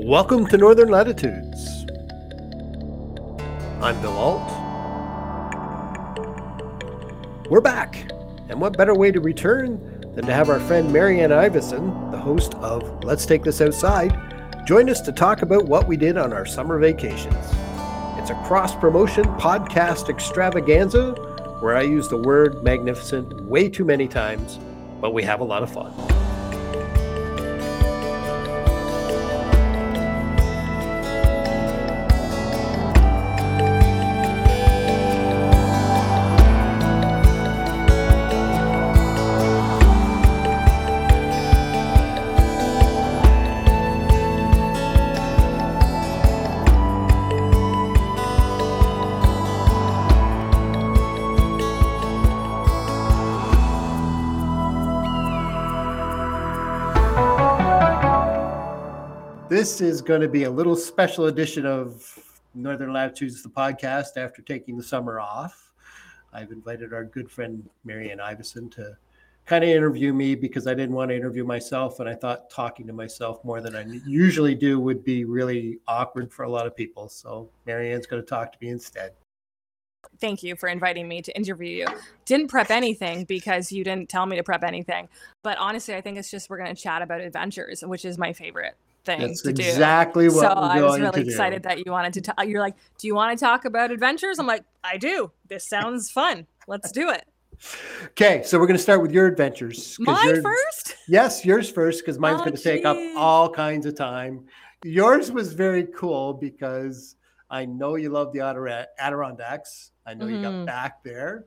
[0.00, 1.86] Welcome to Northern Latitudes.
[3.80, 4.52] I'm Bill Alt.
[7.48, 8.10] We're back,
[8.50, 9.80] and what better way to return
[10.14, 14.14] than to have our friend Mary Anne Ivison, the host of Let's Take This Outside,
[14.66, 17.34] join us to talk about what we did on our summer vacations.
[18.18, 21.12] It's a cross promotion podcast extravaganza
[21.60, 24.58] where I use the word magnificent way too many times,
[25.00, 26.15] but we have a lot of fun.
[59.66, 62.16] This is going to be a little special edition of
[62.54, 65.72] Northern Latitudes, the podcast, after taking the summer off.
[66.32, 68.96] I've invited our good friend Mary Anne Ivison to
[69.44, 71.98] kind of interview me because I didn't want to interview myself.
[71.98, 76.32] And I thought talking to myself more than I usually do would be really awkward
[76.32, 77.08] for a lot of people.
[77.08, 79.14] So Mary Anne's going to talk to me instead.
[80.20, 81.86] Thank you for inviting me to interview you.
[82.24, 85.08] Didn't prep anything because you didn't tell me to prep anything.
[85.42, 88.32] But honestly, I think it's just we're going to chat about adventures, which is my
[88.32, 90.34] favorite thing That's to exactly do.
[90.34, 91.68] what so I was really excited do.
[91.68, 92.46] that you wanted to talk.
[92.46, 94.38] You're like, do you want to talk about adventures?
[94.38, 95.30] I'm like, I do.
[95.48, 96.46] This sounds fun.
[96.66, 97.24] Let's do it.
[98.08, 99.96] Okay, so we're going to start with your adventures.
[99.98, 100.96] Mine first?
[101.08, 104.44] Yes, yours first, because mine's Oh, going to take up all kinds of time.
[104.84, 107.16] Yours was very cool because
[107.48, 108.40] I know you love the
[108.98, 109.92] Adirondacks.
[110.04, 110.66] I know you got Mhm.
[110.66, 111.46] back there.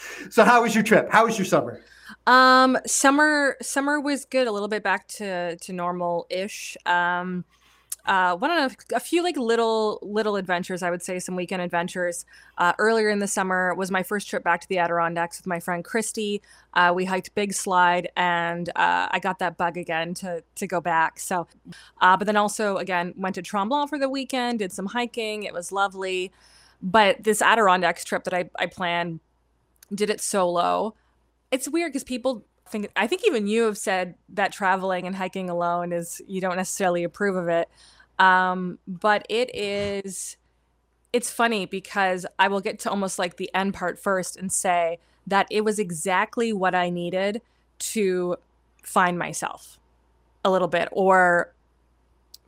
[0.30, 1.08] So, how was your trip?
[1.10, 1.80] How was your summer?
[2.26, 4.46] Um, summer summer was good.
[4.46, 6.76] A little bit back to to normal ish.
[6.86, 7.44] Um,
[8.06, 10.82] uh, one of a few like little little adventures.
[10.82, 12.24] I would say some weekend adventures.
[12.58, 15.60] Uh, earlier in the summer was my first trip back to the Adirondacks with my
[15.60, 16.42] friend Christy.
[16.74, 20.80] Uh, we hiked Big Slide, and uh, I got that bug again to to go
[20.80, 21.20] back.
[21.20, 21.46] So,
[22.00, 24.60] uh, but then also again went to Tremblant for the weekend.
[24.60, 25.44] Did some hiking.
[25.44, 26.32] It was lovely.
[26.82, 29.20] But this Adirondacks trip that I I planned
[29.94, 30.94] did it solo.
[31.50, 35.50] It's weird because people think i think even you have said that traveling and hiking
[35.50, 37.68] alone is you don't necessarily approve of it.
[38.18, 40.36] Um, but it is
[41.12, 44.98] it's funny because i will get to almost like the end part first and say
[45.26, 47.42] that it was exactly what i needed
[47.78, 48.36] to
[48.82, 49.78] find myself
[50.44, 51.52] a little bit or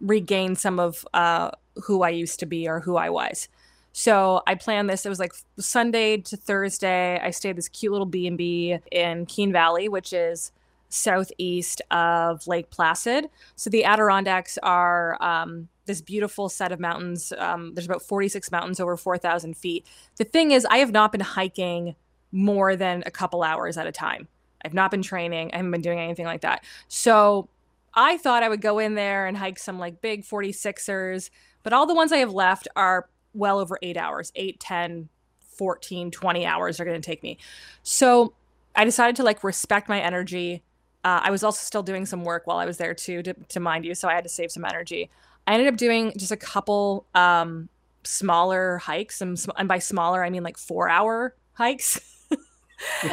[0.00, 1.50] regain some of uh,
[1.84, 3.48] who i used to be or who i was
[3.92, 5.04] so I planned this.
[5.04, 7.20] It was like Sunday to Thursday.
[7.20, 10.50] I stayed this cute little B and B in Keene Valley, which is
[10.88, 13.28] southeast of Lake Placid.
[13.56, 17.32] So the Adirondacks are um, this beautiful set of mountains.
[17.38, 19.86] Um, there's about 46 mountains over 4,000 feet.
[20.16, 21.94] The thing is, I have not been hiking
[22.30, 24.28] more than a couple hours at a time.
[24.64, 25.50] I've not been training.
[25.52, 26.64] I haven't been doing anything like that.
[26.88, 27.48] So
[27.94, 31.30] I thought I would go in there and hike some like big 46ers,
[31.62, 35.08] but all the ones I have left are well over eight hours 8 10
[35.56, 37.38] 14 20 hours are going to take me.
[37.82, 38.34] So
[38.74, 40.62] i decided to like respect my energy.
[41.04, 43.58] Uh, i was also still doing some work while i was there too to, to
[43.58, 45.10] mind you so i had to save some energy.
[45.46, 47.68] I ended up doing just a couple um,
[48.04, 52.00] smaller hikes and, sm- and by smaller i mean like four hour hikes.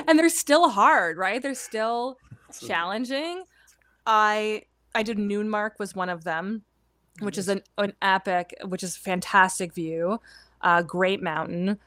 [0.08, 1.42] And they're still hard right?
[1.42, 2.18] They're still
[2.60, 3.44] challenging.
[4.06, 4.64] I
[4.96, 6.64] i did noonmark was one of them
[7.20, 10.20] which is an, an epic, which is fantastic view,
[10.62, 11.80] uh, great mountain.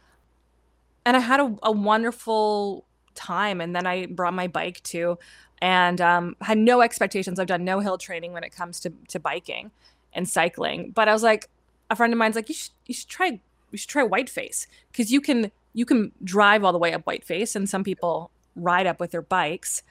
[1.04, 2.84] And I had a, a wonderful
[3.14, 3.60] time.
[3.60, 5.18] And then I brought my bike too
[5.60, 7.38] and um, had no expectations.
[7.38, 9.70] I've done no hill training when it comes to, to biking
[10.12, 10.90] and cycling.
[10.90, 11.48] But I was like,
[11.90, 13.40] a friend of mine's like, you should, you should try,
[13.70, 17.54] you should try Whiteface because you can, you can drive all the way up Whiteface
[17.54, 19.82] and some people ride up with their bikes.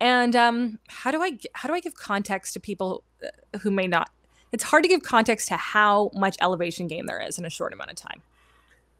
[0.00, 3.86] And um, how do I, how do I give context to people uh, who may
[3.86, 4.10] not
[4.54, 7.72] it's hard to give context to how much elevation gain there is in a short
[7.72, 8.22] amount of time.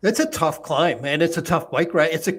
[0.03, 2.11] It's a tough climb, and it's a tough bike ride.
[2.13, 2.35] It's a,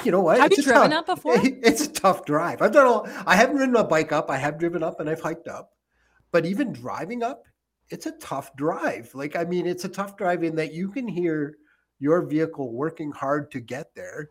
[0.04, 0.38] you know what?
[0.40, 1.36] Have it's you driven tough- up before?
[1.42, 2.60] It's a tough drive.
[2.60, 3.08] I've done all.
[3.26, 4.28] I haven't ridden a bike up.
[4.30, 5.72] I have driven up, and I've hiked up.
[6.32, 7.44] But even driving up,
[7.88, 9.10] it's a tough drive.
[9.14, 11.56] Like I mean, it's a tough drive in that you can hear
[11.98, 14.28] your vehicle working hard to get there.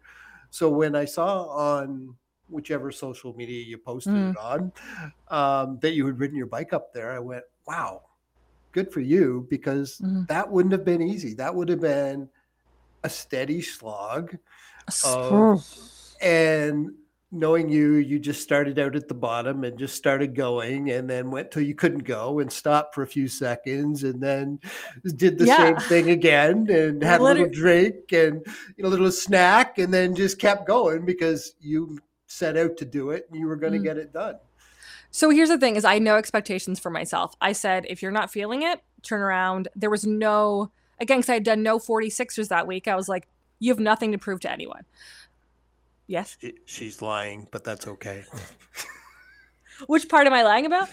[0.51, 2.15] So when I saw on
[2.49, 4.31] whichever social media you posted Mm.
[4.31, 4.71] it on
[5.29, 8.03] um, that you had ridden your bike up there, I went, "Wow,
[8.71, 10.27] good for you!" Because Mhm.
[10.27, 11.33] that wouldn't have been easy.
[11.33, 12.29] That would have been
[13.03, 14.37] a steady slog.
[15.05, 15.63] Oh.
[16.21, 16.91] and
[17.31, 21.31] knowing you, you just started out at the bottom and just started going and then
[21.31, 24.59] went till you couldn't go and stopped for a few seconds and then
[25.15, 25.57] did the yeah.
[25.57, 29.93] same thing again and had a little drink and you know, a little snack and
[29.93, 31.97] then just kept going because you
[32.27, 33.83] set out to do it and you were going to mm.
[33.83, 34.35] get it done.
[35.11, 37.35] So here's the thing is I had no expectations for myself.
[37.41, 39.67] I said if you're not feeling it, turn around.
[39.75, 42.87] There was no again because I had done no 46ers that week.
[42.87, 43.27] I was like,
[43.59, 44.85] you have nothing to prove to anyone.
[46.07, 46.37] Yes.
[46.65, 48.25] She's lying, but that's okay.
[49.87, 50.89] Which part am I lying about?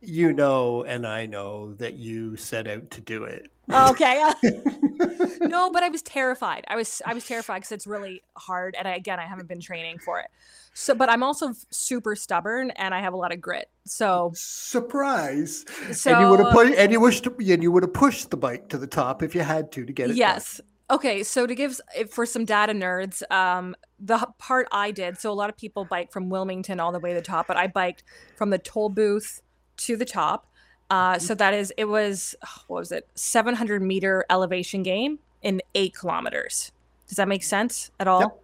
[0.00, 3.50] You know, and I know that you set out to do it.
[3.70, 4.32] Okay.
[5.40, 6.64] no, but I was terrified.
[6.68, 9.60] I was I was terrified because it's really hard, and I, again, I haven't been
[9.60, 10.26] training for it.
[10.74, 13.70] So, but I'm also super stubborn, and I have a lot of grit.
[13.84, 15.64] So surprise.
[15.92, 18.36] So, and you would have put and you wished and you would have pushed the
[18.36, 20.16] bike to the top if you had to to get it.
[20.16, 20.56] Yes.
[20.56, 20.66] Done.
[20.90, 21.80] Okay, so to give
[22.10, 26.12] for some data nerds, um, the part I did, so a lot of people bike
[26.12, 28.04] from Wilmington all the way to the top, but I biked
[28.36, 29.40] from the toll booth
[29.78, 30.51] to the top.
[30.92, 32.34] Uh, so that is, it was,
[32.66, 36.70] what was it, 700 meter elevation gain in eight kilometers.
[37.08, 38.20] Does that make sense at all?
[38.20, 38.38] Yep.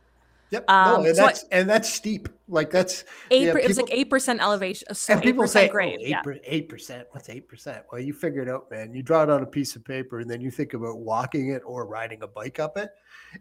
[0.50, 0.70] Yep.
[0.70, 2.26] Um, no, and so that's and that's steep.
[2.48, 3.42] Like that's eight.
[3.42, 4.94] Yeah, it was like eight percent elevation.
[4.94, 6.00] So and people say, grade.
[6.26, 7.06] Oh, eight percent.
[7.10, 7.84] What's eight percent?
[7.92, 8.94] Well, you figure it out, man.
[8.94, 11.60] You draw it on a piece of paper, and then you think about walking it
[11.66, 12.88] or riding a bike up it.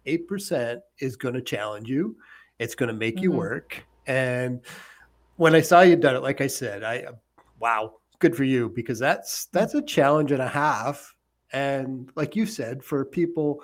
[0.06, 2.18] Eight percent is going to challenge you.
[2.59, 3.24] It's going to make mm-hmm.
[3.24, 3.86] you work.
[4.06, 4.59] And
[5.38, 7.06] when I saw you done it, like I said, I
[7.57, 11.14] wow, good for you because that's that's a challenge and a half.
[11.54, 13.62] And like you said, for people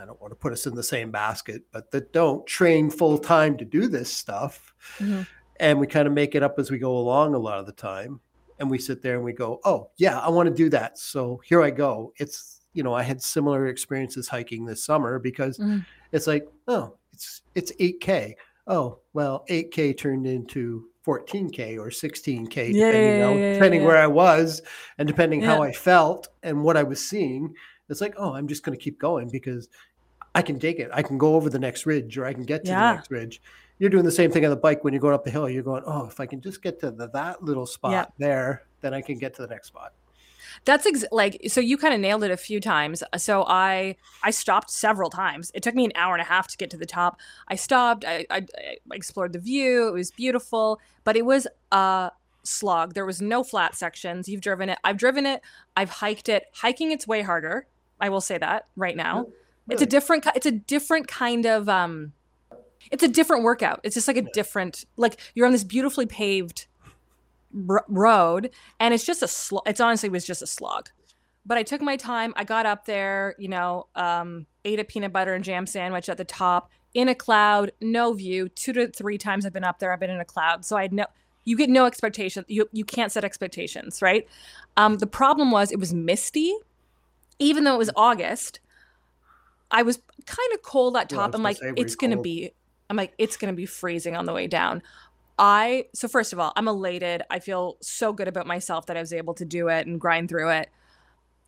[0.00, 3.18] I don't want to put us in the same basket, but that don't train full
[3.18, 4.74] time to do this stuff.
[4.98, 5.22] Mm-hmm.
[5.58, 7.72] And we kind of make it up as we go along a lot of the
[7.72, 8.20] time.
[8.58, 10.98] And we sit there and we go, oh, yeah, I want to do that.
[10.98, 12.12] So here I go.
[12.16, 15.78] It's, you know, I had similar experiences hiking this summer because mm-hmm.
[16.12, 18.34] it's like, oh, it's it's 8K.
[18.66, 24.06] Oh, well, 8K turned into 14K or 16K, yeah, depending, yeah, yeah, depending where I
[24.06, 24.62] was
[24.98, 27.54] and depending how I felt and what I was seeing
[27.90, 29.68] it's like, oh, I'm just going to keep going because
[30.34, 30.90] I can take it.
[30.92, 33.42] I can go over the next ridge or I can get to the next ridge.
[33.78, 35.48] You're doing the same thing on the bike when you're going up the hill.
[35.48, 38.94] You're going, oh, if I can just get to the, that little spot there, then
[38.94, 39.92] I can get to the next spot.
[40.64, 43.02] That's ex- like so you kind of nailed it a few times.
[43.16, 45.50] So I I stopped several times.
[45.54, 47.18] It took me an hour and a half to get to the top.
[47.48, 48.04] I stopped.
[48.04, 49.88] I, I, I explored the view.
[49.88, 52.10] It was beautiful, but it was a
[52.42, 52.94] slog.
[52.94, 54.28] There was no flat sections.
[54.28, 54.78] You've driven it.
[54.84, 55.40] I've driven it.
[55.76, 56.44] I've hiked it.
[56.52, 57.66] Hiking it's way harder
[58.00, 59.18] I will say that right now.
[59.18, 59.32] Really?
[59.68, 62.12] It's a different it's a different kind of um
[62.90, 63.80] it's a different workout.
[63.84, 66.66] It's just like a different like you're on this beautifully paved
[67.68, 69.62] r- road and it's just a slog.
[69.66, 70.88] It's honestly was just a slog.
[71.46, 72.34] But I took my time.
[72.36, 76.18] I got up there, you know, um, ate a peanut butter and jam sandwich at
[76.18, 78.48] the top in a cloud, no view.
[78.48, 80.64] Two to three times I've been up there, I've been in a cloud.
[80.64, 81.06] So I had no
[81.44, 82.44] you get no expectations.
[82.48, 84.28] You you can't set expectations, right?
[84.76, 86.54] Um, the problem was it was misty
[87.40, 88.60] even though it was August,
[89.72, 91.34] I was kind of cold at top.
[91.34, 92.52] I'm like, it's gonna be.
[92.88, 94.82] I'm like, it's gonna be freezing on the way down.
[95.40, 97.22] I so first of all, I'm elated.
[97.30, 100.28] I feel so good about myself that I was able to do it and grind
[100.28, 100.68] through it.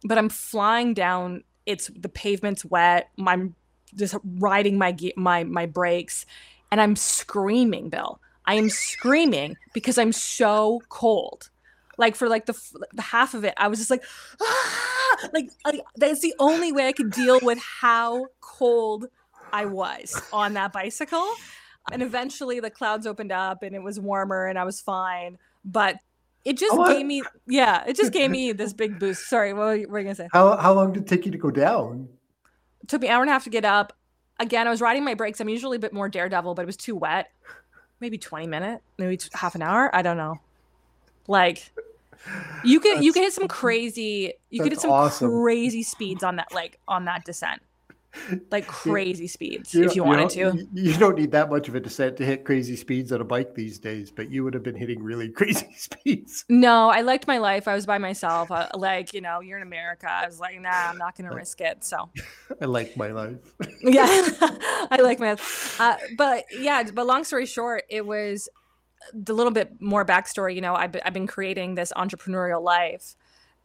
[0.03, 1.45] But I'm flying down.
[1.67, 3.11] It's the pavement's wet.
[3.25, 3.55] I'm
[3.95, 6.25] just riding my my my brakes,
[6.71, 8.19] and I'm screaming, Bill.
[8.47, 11.51] I am screaming because I'm so cold
[11.99, 12.59] like for like the
[12.95, 14.03] the half of it i was just like
[14.41, 15.17] ah!
[15.35, 19.07] like, like that's the only way i could deal with how cold
[19.53, 21.29] i was on that bicycle
[21.91, 25.39] and eventually the clouds opened up and it was warmer and i was fine.
[25.65, 25.97] But
[26.45, 29.29] it just oh, gave me yeah it just gave me this big boost.
[29.29, 30.29] Sorry what were you, what were you gonna say?
[30.33, 32.09] How, how long did it take you to go down?
[32.83, 33.93] It took me an hour and a half to get up.
[34.39, 35.41] Again i was riding my brakes.
[35.41, 37.31] I'm usually a bit more daredevil but it was too wet.
[38.01, 39.95] Maybe 20 minutes maybe half an hour?
[39.95, 40.41] I don't know.
[41.29, 41.71] Like
[42.65, 45.31] you can you can hit some crazy you can hit some awesome.
[45.31, 47.63] crazy speeds on that like on that descent
[48.51, 50.69] like crazy speeds you if you wanted you to.
[50.75, 53.55] You don't need that much of a descent to hit crazy speeds on a bike
[53.55, 56.45] these days, but you would have been hitting really crazy speeds.
[56.49, 57.69] No, I liked my life.
[57.69, 58.51] I was by myself.
[58.51, 60.11] Uh, like, you know, you're in America.
[60.11, 61.85] I was like, nah, I'm not going to risk it.
[61.85, 62.11] So
[62.61, 63.39] I like my life.
[63.81, 64.07] yeah,
[64.91, 65.37] I like my
[65.79, 68.49] uh, but yeah, but long story short, it was
[69.13, 73.17] the little bit more backstory, you know, I've, I've been creating this entrepreneurial life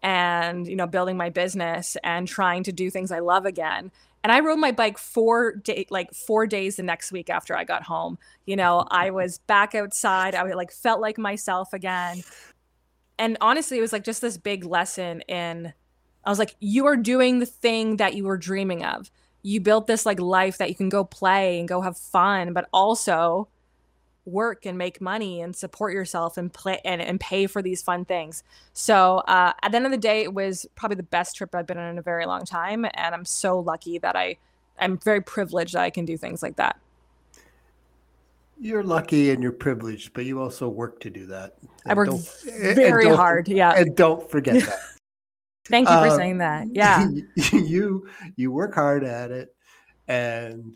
[0.02, 3.92] and, you know, building my business and trying to do things I love again.
[4.28, 7.64] And I rode my bike four day, like four days the next week after I
[7.64, 8.18] got home.
[8.46, 10.36] You know, I was back outside.
[10.36, 12.24] I like felt like myself again.
[13.18, 15.72] And honestly, it was like just this big lesson in,
[16.26, 19.10] I was like, you are doing the thing that you were dreaming of
[19.44, 22.68] you built this like life that you can go play and go have fun, but
[22.74, 23.48] also
[24.28, 28.06] work and make money and support yourself and play and, and pay for these fun
[28.06, 28.44] things.
[28.74, 31.66] So uh, at the end of the day, it was probably the best trip I've
[31.66, 34.38] been on in a very long time, and I'm so lucky that I
[34.80, 36.78] I'm very privileged that I can do things like that.
[38.60, 41.56] You're lucky and you're privileged, but you also work to do that.
[41.86, 42.10] And I work
[42.46, 43.48] very hard.
[43.48, 44.80] Yeah, and don't forget that.
[45.66, 46.68] Thank you for um, saying that.
[46.72, 47.10] Yeah,
[47.54, 49.56] you you work hard at it,
[50.08, 50.76] and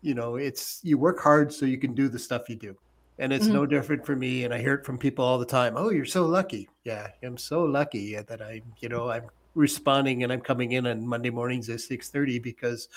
[0.00, 2.76] you know it's you work hard so you can do the stuff you do
[3.18, 3.54] and it's mm-hmm.
[3.54, 6.04] no different for me and i hear it from people all the time oh you're
[6.04, 10.72] so lucky yeah i'm so lucky that i'm you know i'm responding and i'm coming
[10.72, 12.88] in on monday mornings at 6.30 because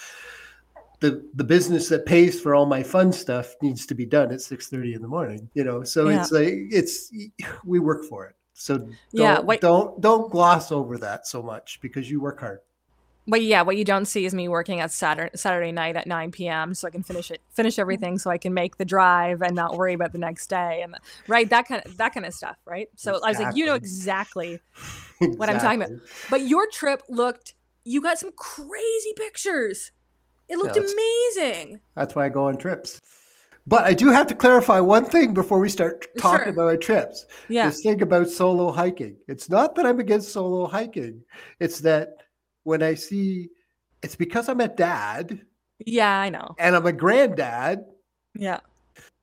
[0.99, 4.39] the the business that pays for all my fun stuff needs to be done at
[4.39, 6.21] 6.30 in the morning you know so yeah.
[6.21, 7.11] it's like it's
[7.63, 9.61] we work for it so don't, yeah wait.
[9.61, 12.59] don't don't gloss over that so much because you work hard
[13.27, 16.31] but yeah, what you don't see is me working at Saturday Saturday night at 9
[16.31, 16.73] p.m.
[16.73, 19.75] so I can finish it, finish everything, so I can make the drive and not
[19.75, 20.95] worry about the next day, and
[21.27, 22.87] right that kind of that kind of stuff, right?
[22.95, 23.27] So exactly.
[23.27, 24.59] I was like, you know exactly,
[25.19, 25.91] exactly what I'm talking about.
[26.29, 27.53] But your trip looked,
[27.83, 29.91] you got some crazy pictures.
[30.47, 31.81] It looked yeah, that's, amazing.
[31.95, 33.01] That's why I go on trips.
[33.67, 36.53] But I do have to clarify one thing before we start talking sure.
[36.53, 37.25] about our trips.
[37.49, 37.67] Yeah.
[37.67, 39.17] This thing about solo hiking.
[39.27, 41.21] It's not that I'm against solo hiking.
[41.59, 42.26] It's that
[42.67, 43.47] when I see
[44.03, 45.39] it's because I'm a dad.
[45.85, 46.53] Yeah, I know.
[46.59, 47.85] And I'm a granddad.
[48.35, 48.59] Yeah.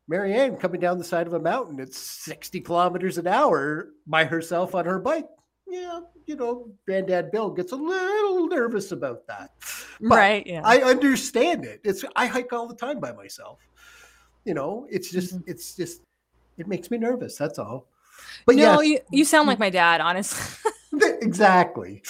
[0.09, 4.25] Mary Anne coming down the side of a mountain at 60 kilometers an hour by
[4.25, 5.29] herself on her bike.
[5.67, 9.51] Yeah, you know, granddad Bill gets a little nervous about that.
[10.01, 10.47] But right.
[10.47, 10.63] Yeah.
[10.65, 11.83] I understand it.
[11.85, 13.61] It's I hike all the time by myself.
[14.47, 15.51] You know, it's just mm-hmm.
[15.51, 16.01] it's just
[16.57, 17.37] it makes me nervous.
[17.37, 17.89] That's all.
[18.47, 19.03] But no, yes.
[19.11, 20.71] you, you sound like my dad, honestly.
[21.21, 22.03] exactly.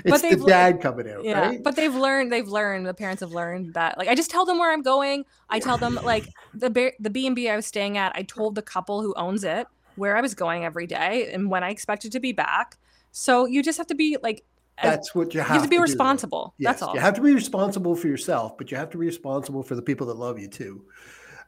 [0.04, 1.62] It's the dad coming out, yeah, right?
[1.62, 2.32] But they've learned.
[2.32, 2.86] They've learned.
[2.86, 3.98] The parents have learned that.
[3.98, 5.24] Like, I just tell them where I'm going.
[5.48, 8.12] I tell them like the the B and B I was staying at.
[8.14, 11.62] I told the couple who owns it where I was going every day and when
[11.62, 12.78] I expected to be back.
[13.10, 14.44] So you just have to be like.
[14.82, 16.54] That's what you have, you have to be to responsible.
[16.56, 16.94] Yes, That's all.
[16.94, 19.82] You have to be responsible for yourself, but you have to be responsible for the
[19.82, 20.86] people that love you too.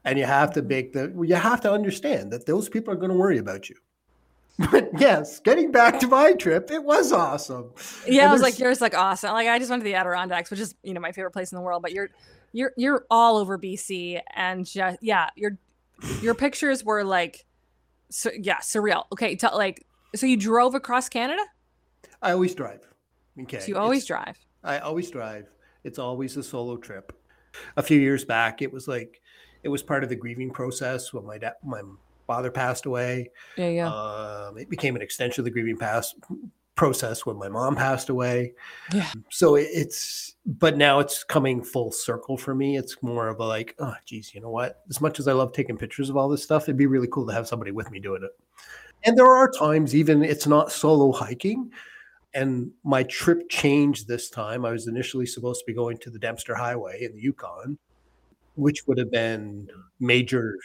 [0.04, 1.12] And you have to make the.
[1.26, 3.76] You have to understand that those people are going to worry about you.
[4.58, 7.72] But yes, getting back to my trip, it was awesome.
[8.06, 9.32] Yeah, and I was like, yours like awesome.
[9.32, 11.56] Like I just went to the Adirondacks, which is you know my favorite place in
[11.56, 11.82] the world.
[11.82, 12.10] But you're
[12.52, 15.58] you're you're all over BC, and just yeah, your
[16.20, 17.44] your pictures were like,
[18.10, 19.04] so, yeah, surreal.
[19.12, 19.84] Okay, tell like
[20.14, 21.42] so you drove across Canada.
[22.22, 22.80] I always drive.
[23.42, 24.38] Okay, so you always it's, drive.
[24.62, 25.48] I always drive.
[25.82, 27.12] It's always a solo trip.
[27.76, 29.20] A few years back, it was like
[29.64, 31.82] it was part of the grieving process when my dad, my
[32.26, 33.30] father passed away.
[33.56, 33.88] Yeah, yeah.
[33.88, 36.16] Um, it became an extension of the grieving past
[36.74, 38.52] process when my mom passed away.
[38.92, 39.08] Yeah.
[39.30, 42.76] So it's, but now it's coming full circle for me.
[42.76, 44.82] It's more of a like, oh, geez, you know what?
[44.90, 47.26] As much as I love taking pictures of all this stuff, it'd be really cool
[47.26, 48.32] to have somebody with me doing it.
[49.04, 51.70] And there are times, even it's not solo hiking.
[52.32, 54.64] And my trip changed this time.
[54.64, 57.78] I was initially supposed to be going to the Dempster Highway in the Yukon,
[58.56, 59.68] which would have been
[60.00, 60.58] major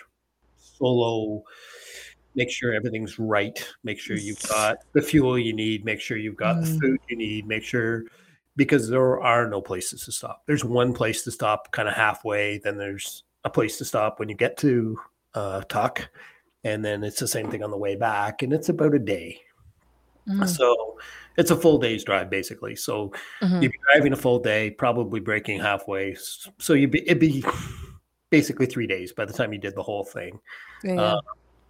[0.80, 1.44] solo
[2.36, 6.38] make sure everything's right make sure you've got the fuel you need make sure you've
[6.38, 6.62] got mm.
[6.62, 8.04] the food you need make sure
[8.56, 12.58] because there are no places to stop there's one place to stop kind of halfway
[12.60, 14.98] then there's a place to stop when you get to
[15.34, 16.10] uh, Tuk
[16.64, 19.40] and then it's the same thing on the way back and it's about a day
[20.28, 20.48] mm.
[20.48, 20.98] so
[21.38, 23.62] it's a full day's drive basically so mm-hmm.
[23.62, 26.16] you'd be driving a full day probably breaking halfway
[26.58, 27.44] so you'd be it'd be
[28.30, 30.40] basically three days by the time you did the whole thing.
[30.84, 31.02] Yeah.
[31.02, 31.22] Uh,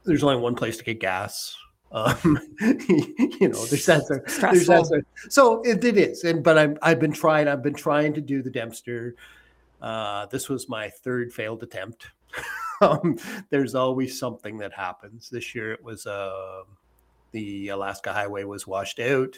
[0.06, 1.56] there's only one place to get gas.
[1.92, 4.04] Um, you know, there's that.
[4.08, 7.48] There's that so it, it is, and but I'm I've been trying.
[7.48, 9.16] I've been trying to do the Dempster.
[9.82, 12.06] Uh, this was my third failed attempt.
[12.82, 13.18] um,
[13.50, 15.32] there's always something that happens.
[15.32, 16.62] This year it was uh,
[17.32, 19.36] the Alaska Highway was washed out.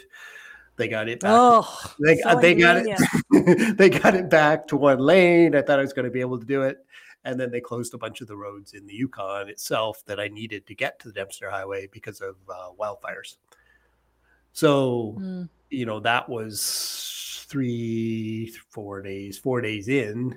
[0.75, 1.31] They got it back.
[1.33, 3.77] Oh, they, so they got it.
[3.77, 5.55] they got it back to one lane.
[5.55, 6.85] I thought I was going to be able to do it
[7.23, 10.27] and then they closed a bunch of the roads in the Yukon itself that I
[10.27, 13.37] needed to get to the Dempster Highway because of uh, wildfires.
[14.53, 15.49] So, mm.
[15.69, 20.35] you know, that was three, four days, four days in.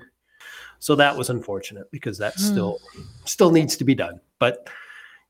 [0.79, 2.41] So that was unfortunate because that mm.
[2.41, 2.79] still
[3.25, 4.21] still needs to be done.
[4.39, 4.69] But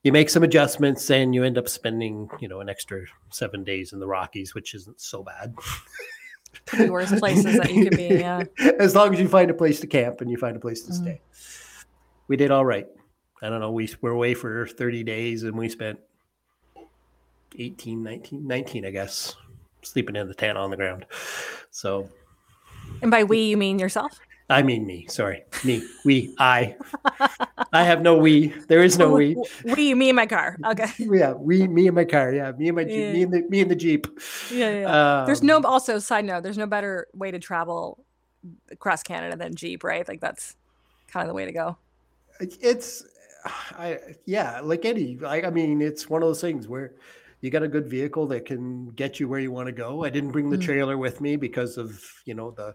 [0.03, 3.93] you make some adjustments and you end up spending, you know, an extra seven days
[3.93, 5.55] in the Rockies, which isn't so bad.
[6.77, 8.07] the worst places that you could be.
[8.07, 8.43] Yeah.
[8.79, 10.91] As long as you find a place to camp and you find a place to
[10.91, 10.95] mm.
[10.95, 11.21] stay.
[12.27, 12.87] We did all right.
[13.41, 13.71] I don't know.
[13.71, 15.99] We were away for 30 days and we spent
[17.57, 19.35] 18, 19, 19, I guess,
[19.81, 21.05] sleeping in the tent on the ground.
[21.71, 22.09] So.
[23.01, 24.19] And by we, you mean yourself?
[24.49, 25.07] I mean me.
[25.07, 25.83] Sorry, me.
[26.03, 26.35] We.
[26.37, 26.75] I.
[27.73, 28.49] I have no we.
[28.67, 29.35] There is no we.
[29.63, 29.95] We.
[29.95, 30.57] Me and my car.
[30.63, 30.85] Okay.
[30.99, 31.33] Yeah.
[31.33, 31.67] We.
[31.67, 32.31] Me and my car.
[32.31, 32.51] Yeah.
[32.51, 32.83] Me and my.
[32.83, 33.13] Jeep, Yeah.
[33.13, 33.41] Me and the.
[33.49, 34.05] Me and the jeep.
[34.51, 34.79] Yeah, yeah.
[34.81, 35.23] yeah.
[35.25, 36.43] there's no Um, also side note.
[36.43, 38.05] There's no better way to travel
[38.69, 40.07] across Canada than Jeep, right?
[40.07, 40.55] Like that's
[41.07, 41.77] kind of the way to go.
[42.39, 43.03] It's.
[43.45, 43.99] I.
[44.25, 44.59] Yeah.
[44.61, 45.17] Like any.
[45.25, 45.43] I.
[45.43, 46.93] I mean, it's one of those things where.
[47.41, 50.03] You got a good vehicle that can get you where you want to go.
[50.03, 50.63] I didn't bring the Mm.
[50.63, 52.73] trailer with me because of you know the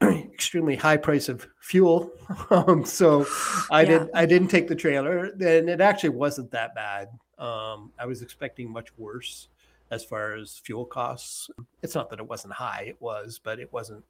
[0.32, 2.10] extremely high price of fuel.
[2.50, 3.24] um, so
[3.70, 3.98] I Yeah.
[3.98, 7.08] did I didn't take the trailer, and it actually wasn't that bad.
[7.38, 9.48] Um, I was expecting much worse
[9.92, 11.48] as far as fuel costs.
[11.82, 14.02] It's not that it wasn't high, it was, but it wasn't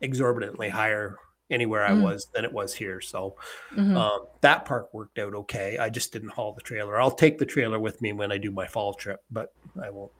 [0.00, 1.16] exorbitantly higher
[1.50, 2.00] anywhere I Mm.
[2.02, 3.00] was than it was here.
[3.00, 3.36] So
[3.76, 3.96] Mhm.
[3.96, 5.78] um, that part worked out okay.
[5.78, 7.00] I just didn't haul the trailer.
[7.00, 9.52] I'll take the trailer with me when I do my fall trip, but
[9.82, 10.12] I won't.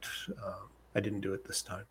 [0.43, 0.55] Uh,
[0.95, 1.85] I didn't do it this time.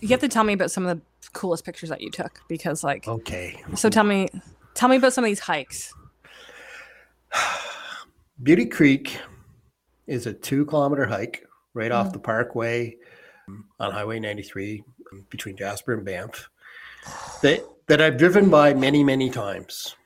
[0.00, 2.82] You have to tell me about some of the coolest pictures that you took because,
[2.84, 3.62] like, Okay.
[3.76, 4.28] so tell me,
[4.74, 5.94] tell me about some of these hikes.
[8.42, 9.16] Beauty Creek
[10.06, 12.12] is a two kilometer hike right off Mm.
[12.14, 12.96] the parkway
[13.48, 16.48] um, on Highway 93 um, between Jasper and Banff
[17.42, 19.96] that, that I've driven by many, many times.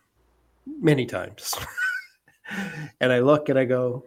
[0.66, 1.54] Many times.
[3.00, 4.04] and I look and I go,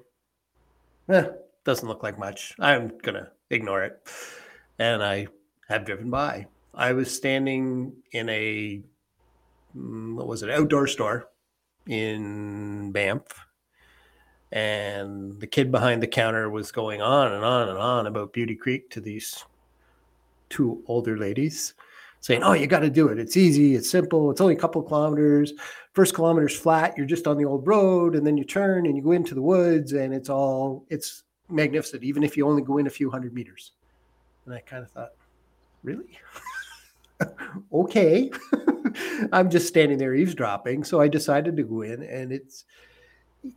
[1.10, 1.28] eh,
[1.64, 2.54] doesn't look like much.
[2.60, 4.00] I'm going to ignore it.
[4.80, 5.28] And I
[5.68, 6.48] have driven by.
[6.74, 8.82] I was standing in a,
[9.76, 11.30] mm, what was it, outdoor store
[11.88, 13.24] in Banff
[14.52, 18.56] and the kid behind the counter was going on and on and on about Beauty
[18.56, 19.46] Creek to these
[20.50, 21.74] two older ladies,
[22.22, 23.20] saying, "Oh, you got to do it.
[23.20, 23.76] It's easy.
[23.76, 24.32] It's simple.
[24.32, 25.54] It's only a couple kilometers.
[25.94, 26.94] First kilometer's flat.
[26.96, 29.42] You're just on the old road, and then you turn and you go into the
[29.42, 32.04] woods, and it's all it's magnificent.
[32.04, 33.74] Even if you only go in a few hundred meters."
[34.46, 35.12] And I kind of thought,
[35.84, 36.18] really?
[37.74, 38.32] okay.
[39.32, 40.84] I'm just standing there eavesdropping.
[40.84, 42.66] So I decided to go in, and it's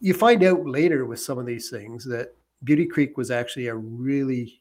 [0.01, 3.75] you find out later with some of these things that Beauty Creek was actually a
[3.75, 4.61] really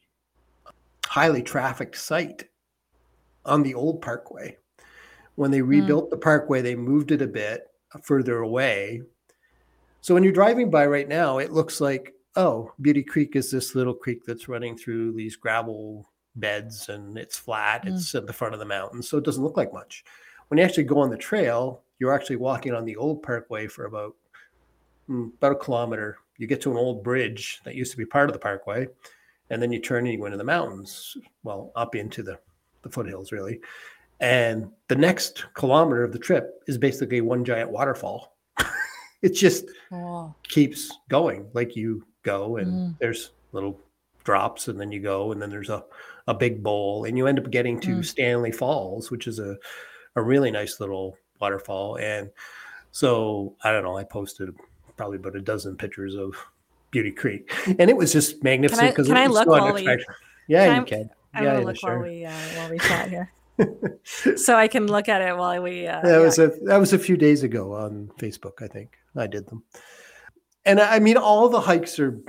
[1.06, 2.50] highly trafficked site
[3.46, 4.58] on the old parkway.
[5.36, 7.68] When they rebuilt the parkway, they moved it a bit
[8.04, 9.02] further away.
[10.02, 13.74] So when you're driving by right now, it looks like, oh, Beauty Creek is this
[13.76, 17.94] little creek that's running through these gravel beds and it's flat, Mm.
[17.94, 19.02] it's at the front of the mountain.
[19.02, 20.04] So it doesn't look like much.
[20.48, 23.86] When you actually go on the trail, you're actually walking on the old parkway for
[23.86, 24.16] about
[25.10, 26.18] mm, about a kilometer.
[26.38, 28.88] You get to an old bridge that used to be part of the parkway,
[29.50, 31.16] and then you turn and you go into the mountains.
[31.44, 32.40] Well, up into the
[32.84, 33.60] the foothills, really.
[34.20, 38.38] And the next kilometer of the trip is basically one giant waterfall.
[39.22, 41.48] it just Oh, keeps going.
[41.54, 43.00] Like you go, and Mm.
[43.00, 43.80] there's little
[44.24, 45.84] drops, and then you go, and then there's a
[46.28, 48.06] a big bowl, and you end up getting to Mm.
[48.06, 49.58] Stanley Falls, which is a
[50.16, 51.98] a really nice little waterfall.
[51.98, 52.30] And
[52.92, 53.98] so I don't know.
[53.98, 54.54] I posted
[54.96, 56.36] probably about a dozen pictures of
[56.92, 60.06] Beauty Creek, and it was just magnificent because can it I was look so unexpected.
[60.48, 61.10] Yeah, can you I- can.
[61.34, 62.00] I'm yeah, gonna look sure.
[62.00, 63.32] while we uh, while we chat here,
[64.38, 65.88] so I can look at it while we.
[65.88, 66.18] Uh, that yeah.
[66.20, 68.62] was a that was a few days ago on Facebook.
[68.62, 69.64] I think I did them,
[70.66, 72.20] and I mean all the hikes are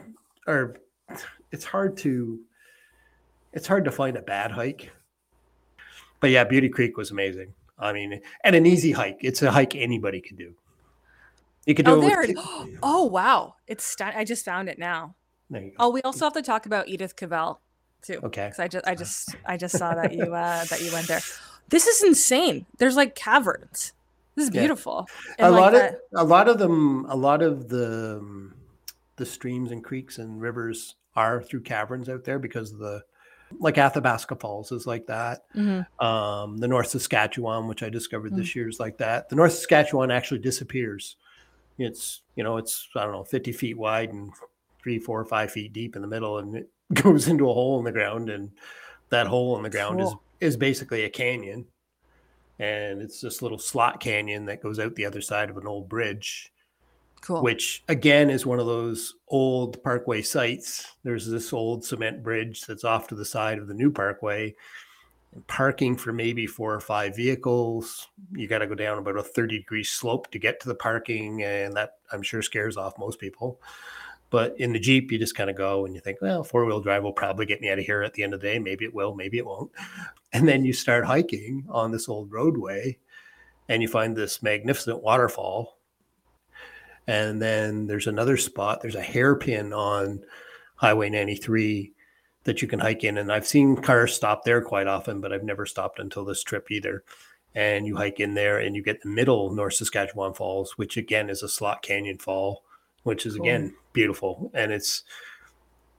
[0.47, 0.77] are.
[1.53, 2.41] It's hard to
[3.53, 4.91] it's hard to find a bad hike,
[6.21, 7.53] but yeah, Beauty Creek was amazing.
[7.79, 9.19] I mean, and an easy hike.
[9.21, 10.55] It's a hike anybody can do.
[11.67, 12.79] You could do Oh, it with it.
[12.83, 13.55] Oh, wow.
[13.67, 15.17] It's sti- I just found it now.
[15.51, 15.77] There you go.
[15.79, 17.61] Oh, we also have to talk about Edith Cavell
[18.05, 18.21] too.
[18.23, 18.47] Okay.
[18.47, 21.21] Because I just I just I just saw that you uh that you went there.
[21.71, 22.67] This is insane.
[22.77, 23.95] There's like caverns.
[24.35, 24.61] This is Yeah.
[24.61, 25.09] beautiful.
[25.39, 28.55] a And, like, lot of a lot of them a lot of the um,
[29.17, 33.03] the streams and creeks and rivers are through caverns out there because of the
[33.61, 35.45] like Athabasca Falls is like that.
[35.55, 35.87] Mhm.
[36.05, 38.37] Um, the North Saskatchewan, which I discovered Mm.
[38.37, 39.31] this year, is like that.
[39.31, 41.17] The North Saskatchewan actually disappears.
[41.79, 44.33] It's you know it's I don't know fifty feet wide and
[44.85, 47.85] three, four, five feet deep in the middle, and it goes into a hole in
[47.85, 48.51] the ground, and
[49.09, 50.23] that hole in the ground Cool.
[50.41, 51.65] is is basically a canyon,
[52.59, 55.89] and it's this little slot canyon that goes out the other side of an old
[55.89, 56.53] bridge
[57.23, 57.43] Cool.
[57.43, 60.87] which again is one of those old parkway sites.
[61.03, 64.55] There's this old cement bridge that's off to the side of the new parkway.
[65.49, 68.07] Parking for maybe four or five vehicles.
[68.35, 71.43] You got to go down about a 30 degree slope to get to the parking.
[71.43, 73.59] And that I'm sure scares off most people.
[74.31, 76.81] But in the Jeep, you just kind of go and you think, well, four wheel
[76.81, 78.59] drive will probably get me out of here at the end of the day.
[78.59, 79.71] Maybe it will, maybe it won't.
[80.33, 82.99] And then you start hiking on this old roadway
[83.69, 85.79] and you find this magnificent waterfall
[87.07, 90.25] and then there's another spot, there's a hairpin on
[90.77, 91.93] Highway 93
[92.45, 93.19] that you can hike in.
[93.19, 96.71] And I've seen cars stop there quite often, but I've never stopped until this trip
[96.71, 97.05] either.
[97.55, 101.31] and you hike in there and you get the middle North Saskatchewan Falls, which again
[101.31, 102.65] is a slot canyon fall,
[103.05, 103.45] which is cool.
[103.45, 104.51] again beautiful.
[104.53, 105.05] And it's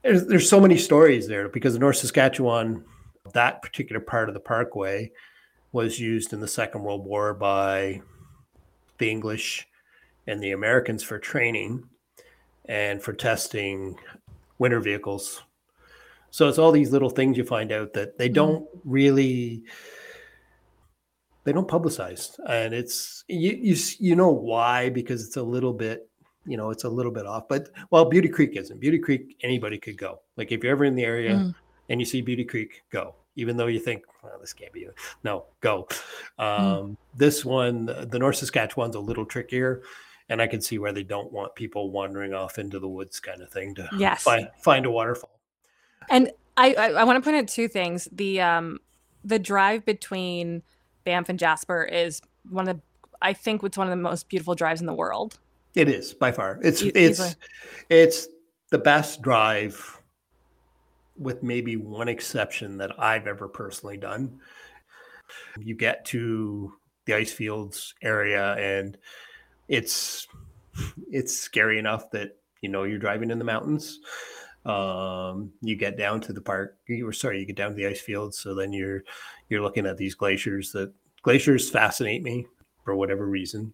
[0.03, 2.85] there's, there's so many stories there because the North Saskatchewan,
[3.33, 5.11] that particular part of the parkway
[5.71, 8.01] was used in the Second World War by
[8.99, 9.67] the English
[10.27, 11.83] and the Americans for training
[12.65, 13.97] and for testing
[14.59, 15.41] winter vehicles.
[16.29, 18.33] So it's all these little things you find out that they mm-hmm.
[18.33, 19.63] don't really
[21.45, 26.09] they don't publicize and it's you, you you know why because it's a little bit
[26.45, 29.77] you know it's a little bit off but well beauty creek isn't beauty creek anybody
[29.77, 31.55] could go like if you're ever in the area mm.
[31.89, 34.87] and you see beauty creek go even though you think well, this can't be
[35.23, 35.87] no go
[36.39, 36.43] mm.
[36.43, 36.97] um, mm.
[37.15, 39.81] this one the north saskatchewan's a little trickier
[40.29, 43.41] and i can see where they don't want people wandering off into the woods kind
[43.41, 44.23] of thing to yes.
[44.23, 45.39] find find a waterfall
[46.09, 48.79] and i i, I want to point out two things the um
[49.25, 50.61] the drive between
[51.03, 52.81] Banff and Jasper is one of the
[53.21, 55.39] I think it's one of the most beautiful drives in the world.
[55.75, 56.59] It is by far.
[56.63, 57.35] It's it's
[57.89, 58.27] it's
[58.71, 60.01] the best drive
[61.17, 64.39] with maybe one exception that I've ever personally done.
[65.59, 66.73] You get to
[67.05, 68.97] the ice fields area and
[69.67, 70.27] it's
[71.11, 73.99] it's scary enough that you know you're driving in the mountains
[74.65, 77.85] um, you get down to the park you were sorry you get down to the
[77.85, 79.03] ice fields so then you're
[79.49, 82.45] you're looking at these glaciers that glaciers fascinate me
[82.83, 83.71] for whatever reason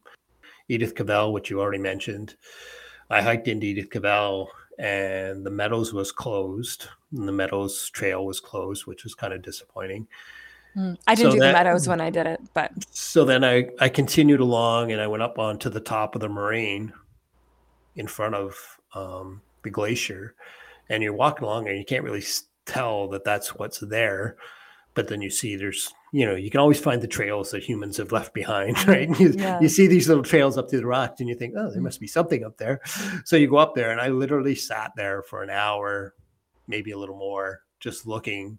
[0.67, 2.35] edith cavell which you already mentioned.
[3.09, 8.39] I hiked into edith cavell and the meadows was closed and the meadows trail was
[8.39, 10.07] closed which was kind of disappointing.
[10.77, 13.43] Mm, i didn't so do that, the meadows when i did it but so then
[13.43, 16.93] i i continued along and i went up onto the top of the moraine
[17.95, 18.55] in front of
[18.93, 20.35] um, the glacier.
[20.89, 22.23] And you're walking along and you can't really
[22.65, 24.37] tell that that's what's there
[24.93, 27.97] but then you see there's you know you can always find the trails that humans
[27.97, 29.59] have left behind right you, yeah.
[29.59, 31.83] you see these little trails up to the rocks and you think oh there mm.
[31.83, 32.79] must be something up there
[33.25, 36.13] so you go up there and i literally sat there for an hour
[36.67, 38.57] maybe a little more just looking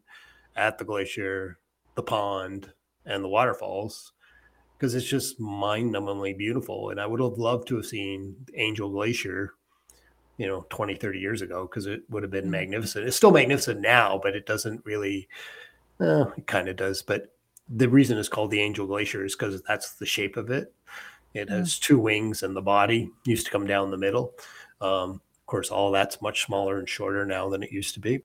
[0.57, 1.59] at the glacier
[1.95, 2.73] the pond
[3.05, 4.13] and the waterfalls
[4.77, 9.53] because it's just mind-numbingly beautiful and i would have loved to have seen angel glacier
[10.39, 12.53] you know 20 30 years ago because it would have been mm-hmm.
[12.53, 15.29] magnificent it's still magnificent now but it doesn't really
[16.03, 17.35] uh, it kind of does but
[17.69, 20.75] the reason it's called the angel glacier is because that's the shape of it
[21.35, 21.53] it mm.
[21.53, 24.35] has two wings and the body used to come down the middle
[24.81, 28.23] um, of course all that's much smaller and shorter now than it used to be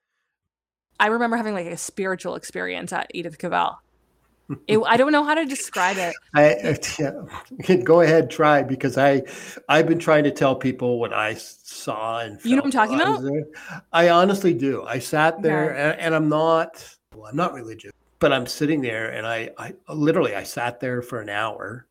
[0.99, 3.81] i remember having like a spiritual experience at edith cavell
[4.67, 6.15] it, I don't know how to describe it.
[6.33, 9.23] I, yeah, go ahead, try because I,
[9.67, 12.95] I've been trying to tell people what I saw and you know what I'm talking
[12.95, 13.23] about.
[13.91, 14.83] I honestly do.
[14.83, 16.96] I sat there and, and, I'm not.
[17.17, 21.01] Well, I'm not religious, but I'm sitting there and I, I literally I sat there
[21.01, 21.87] for an hour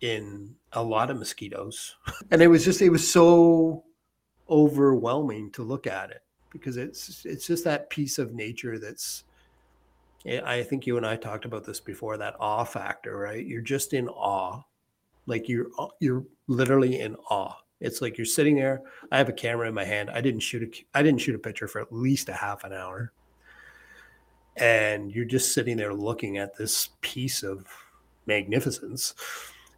[0.00, 1.96] in a lot of mosquitoes,
[2.30, 3.84] and it was just it was so
[4.50, 9.24] overwhelming to look at it because it's it's just that piece of nature that's
[10.26, 13.44] eh, I think you and I talked about this before that awe factor, right?
[13.44, 14.62] You're just in awe.
[15.26, 15.68] Like you're
[16.00, 17.56] you're literally in awe.
[17.80, 18.82] It's like you're sitting there.
[19.10, 20.10] I have a camera in my hand.
[20.10, 22.72] I didn't shoot a I didn't shoot a picture for at least a half an
[22.72, 23.12] hour.
[24.56, 27.66] And you're just sitting there looking at this piece of
[28.26, 29.14] magnificence.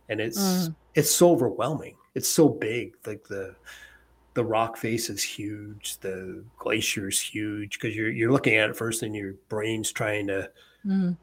[0.08, 0.74] And it's mm.
[0.94, 1.96] it's so overwhelming.
[2.14, 2.94] It's so big.
[3.06, 3.54] Like the
[4.34, 8.76] the rock face is huge, the glacier is huge because you're you're looking at it
[8.76, 10.50] first and your brain's trying to
[10.84, 11.16] mm.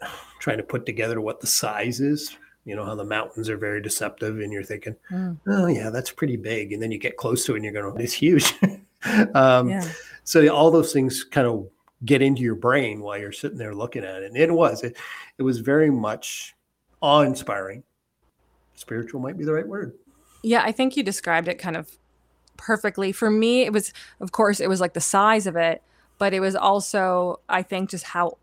[0.40, 2.36] trying to put together what the size is.
[2.64, 5.38] You know how the mountains are very deceptive, and you're thinking, mm.
[5.46, 7.98] oh yeah, that's pretty big, and then you get close to it and you're going,
[8.02, 8.52] it's huge.
[9.34, 9.88] um, yeah.
[10.24, 11.68] So all those things kind of
[12.04, 14.96] get into your brain while you're sitting there looking at it, and it was it,
[15.38, 16.54] it was very much
[17.00, 17.82] awe inspiring.
[18.74, 19.94] Spiritual might be the right word.
[20.42, 21.90] Yeah, I think you described it kind of
[22.56, 23.12] perfectly.
[23.12, 25.82] For me, it was, of course, it was like the size of it,
[26.18, 28.38] but it was also, I think, just how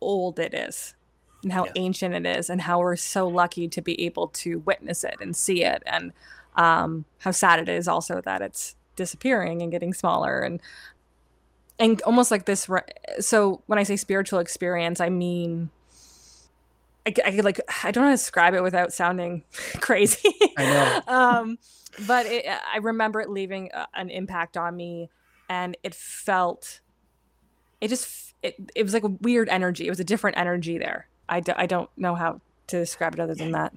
[0.00, 0.94] old it is
[1.42, 1.72] and how yeah.
[1.76, 5.34] ancient it is and how we're so lucky to be able to witness it and
[5.36, 6.12] see it and
[6.56, 10.60] um, how sad it is also that it's disappearing and getting smaller and
[11.82, 12.68] and almost like this
[13.20, 15.70] so when i say spiritual experience i mean
[17.06, 19.44] I, I could like i don't know how to describe it without sounding
[19.80, 21.58] crazy i know um
[22.06, 25.10] but it, I remember it leaving a, an impact on me,
[25.48, 26.80] and it felt,
[27.80, 29.86] it just, it, it was like a weird energy.
[29.86, 31.06] It was a different energy there.
[31.28, 33.72] I d- I don't know how to describe it other than that.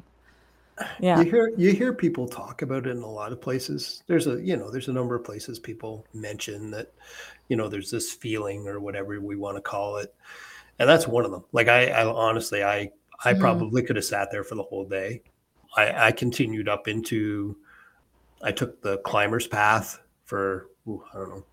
[0.99, 1.19] Yeah.
[1.19, 4.03] You hear you hear people talk about it in a lot of places.
[4.07, 6.91] There's a you know there's a number of places people mention that
[7.49, 10.13] you know there's this feeling or whatever we want to call it,
[10.79, 11.45] and that's one of them.
[11.51, 12.91] Like I, I honestly I
[13.23, 13.41] I mm-hmm.
[13.41, 15.21] probably could have sat there for the whole day.
[15.75, 17.57] I, I continued up into,
[18.41, 21.45] I took the climber's path for, ooh, I don't know,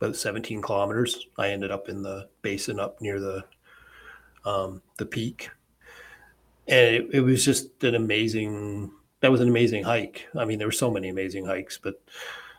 [0.00, 1.26] about 17 kilometers.
[1.38, 3.44] I ended up in the basin up near the,
[4.44, 5.50] um, the peak.
[6.68, 10.26] And it, it was just an amazing, that was an amazing hike.
[10.36, 12.02] I mean, there were so many amazing hikes, but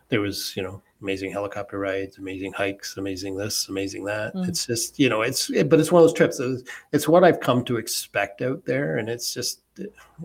[0.10, 4.34] there was, you know, amazing helicopter rides, amazing hikes, amazing this, amazing that.
[4.34, 4.48] Mm.
[4.48, 6.40] It's just, you know, it's, it, but it's one of those trips.
[6.40, 6.64] It's,
[6.94, 8.98] it's what I've come to expect out there.
[8.98, 9.62] And it's just,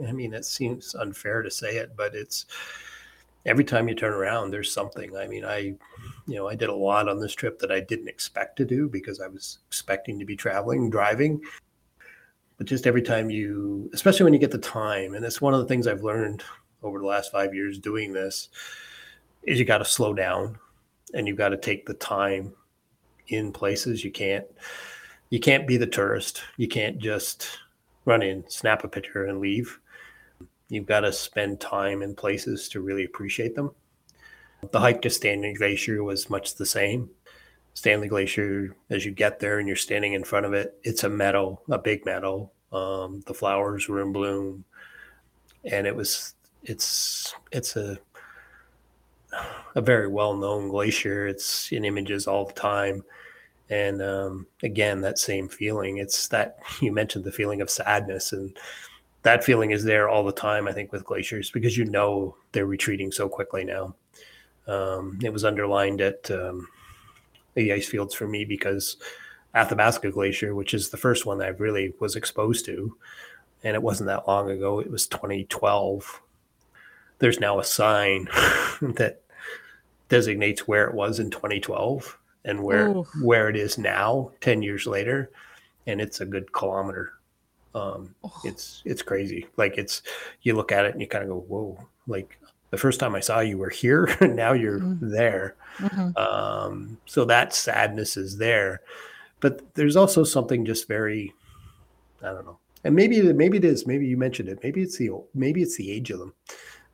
[0.06, 2.46] I mean, it seems unfair to say it, but it's
[3.44, 5.16] every time you turn around, there's something.
[5.16, 5.74] I mean, I,
[6.26, 8.88] you know, I did a lot on this trip that I didn't expect to do
[8.88, 11.40] because I was expecting to be traveling, driving.
[12.56, 15.60] But just every time you, especially when you get the time, and it's one of
[15.60, 16.44] the things I've learned
[16.82, 18.48] over the last five years doing this,
[19.44, 20.58] is you got to slow down
[21.14, 22.52] and you've got to take the time
[23.28, 24.04] in places.
[24.04, 24.46] You can't
[25.30, 26.42] you can't be the tourist.
[26.56, 27.58] You can't just
[28.04, 29.78] run in snap a picture and leave.
[30.68, 33.72] You've got to spend time in places to really appreciate them.
[34.70, 37.10] The hike to stanley glacier was much the same.
[37.74, 41.08] Stanley glacier as you get there and you're standing in front of it it's a
[41.08, 42.50] meadow a big meadow.
[42.72, 44.64] Um, the flowers were in bloom.
[45.64, 47.98] And it was it's it's a
[49.74, 51.26] a very well known glacier.
[51.26, 53.04] It's in images all the time.
[53.70, 55.98] And um, again, that same feeling.
[55.98, 58.56] It's that you mentioned the feeling of sadness, and
[59.22, 62.66] that feeling is there all the time, I think, with glaciers because you know they're
[62.66, 63.94] retreating so quickly now.
[64.66, 66.68] Um, it was underlined at um,
[67.54, 68.96] the ice fields for me because
[69.54, 72.96] Athabasca Glacier, which is the first one that I really was exposed to,
[73.64, 76.22] and it wasn't that long ago, it was 2012
[77.18, 78.24] there's now a sign
[78.82, 79.20] that
[80.08, 83.06] designates where it was in 2012 and where Ooh.
[83.22, 85.30] where it is now 10 years later
[85.86, 87.14] and it's a good kilometer.
[87.74, 88.40] Um, oh.
[88.44, 89.46] it's it's crazy.
[89.56, 90.02] Like it's
[90.42, 91.78] you look at it and you kind of go whoa.
[92.06, 92.38] Like
[92.70, 95.10] the first time i saw you were here now you're mm-hmm.
[95.10, 95.56] there.
[95.78, 96.16] Mm-hmm.
[96.16, 98.80] Um, so that sadness is there.
[99.40, 101.34] But there's also something just very
[102.22, 102.58] i don't know.
[102.84, 103.86] And maybe maybe it is.
[103.86, 104.60] Maybe you mentioned it.
[104.62, 106.34] Maybe it's the maybe it's the age of them.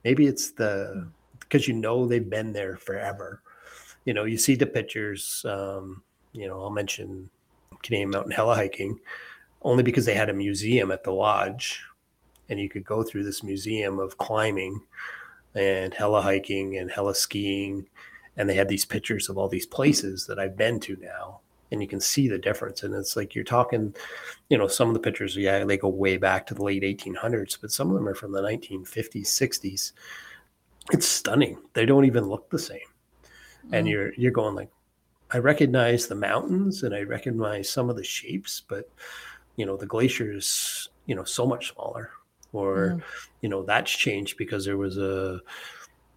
[0.03, 1.09] Maybe it's the
[1.55, 3.41] because you know they've been there forever.
[4.07, 5.47] You know, you see the pictures.
[5.49, 7.31] Um, you know, I'll mention
[7.85, 8.99] Canadian Mountain Heli-Hiking
[9.63, 11.81] only because they had a museum at the lodge,
[12.49, 14.81] and you could go through this museum of climbing
[15.55, 17.87] and heli-hiking and heli-skiing,
[18.37, 21.39] and they had these pictures of all these places that I've been to now
[21.71, 22.83] and you can see the difference.
[22.83, 23.95] And it's like you're talking,
[24.49, 27.59] you know, some of the pictures, yeah, they go way back to the late 1800s,
[27.61, 29.93] but some of them are from the 1950s, 60s.
[30.93, 31.59] It's stunning.
[31.73, 32.79] They don't even look the same.
[33.69, 33.73] Mm.
[33.73, 34.71] And you're you're going like,
[35.31, 38.89] I recognize the mountains and I recognize some of the shapes, but
[39.57, 42.11] you know, the glacier is, you know, so much smaller.
[42.53, 43.03] Or, mm.
[43.41, 45.41] you know, that's changed because there was a,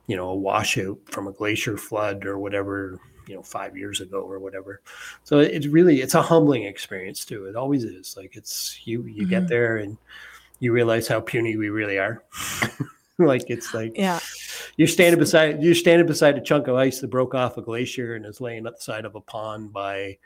[0.08, 4.22] you know, a washout from a glacier flood or whatever you know five years ago
[4.22, 4.82] or whatever
[5.24, 9.24] so it's really it's a humbling experience too it always is like it's you you
[9.24, 9.30] mm-hmm.
[9.30, 9.98] get there and
[10.60, 12.24] you realize how puny we really are
[13.26, 14.20] like it's like yeah
[14.78, 18.16] you're standing beside you're standing beside a chunk of ice that broke off a glacier
[18.16, 20.18] and is laying at the side of a pond by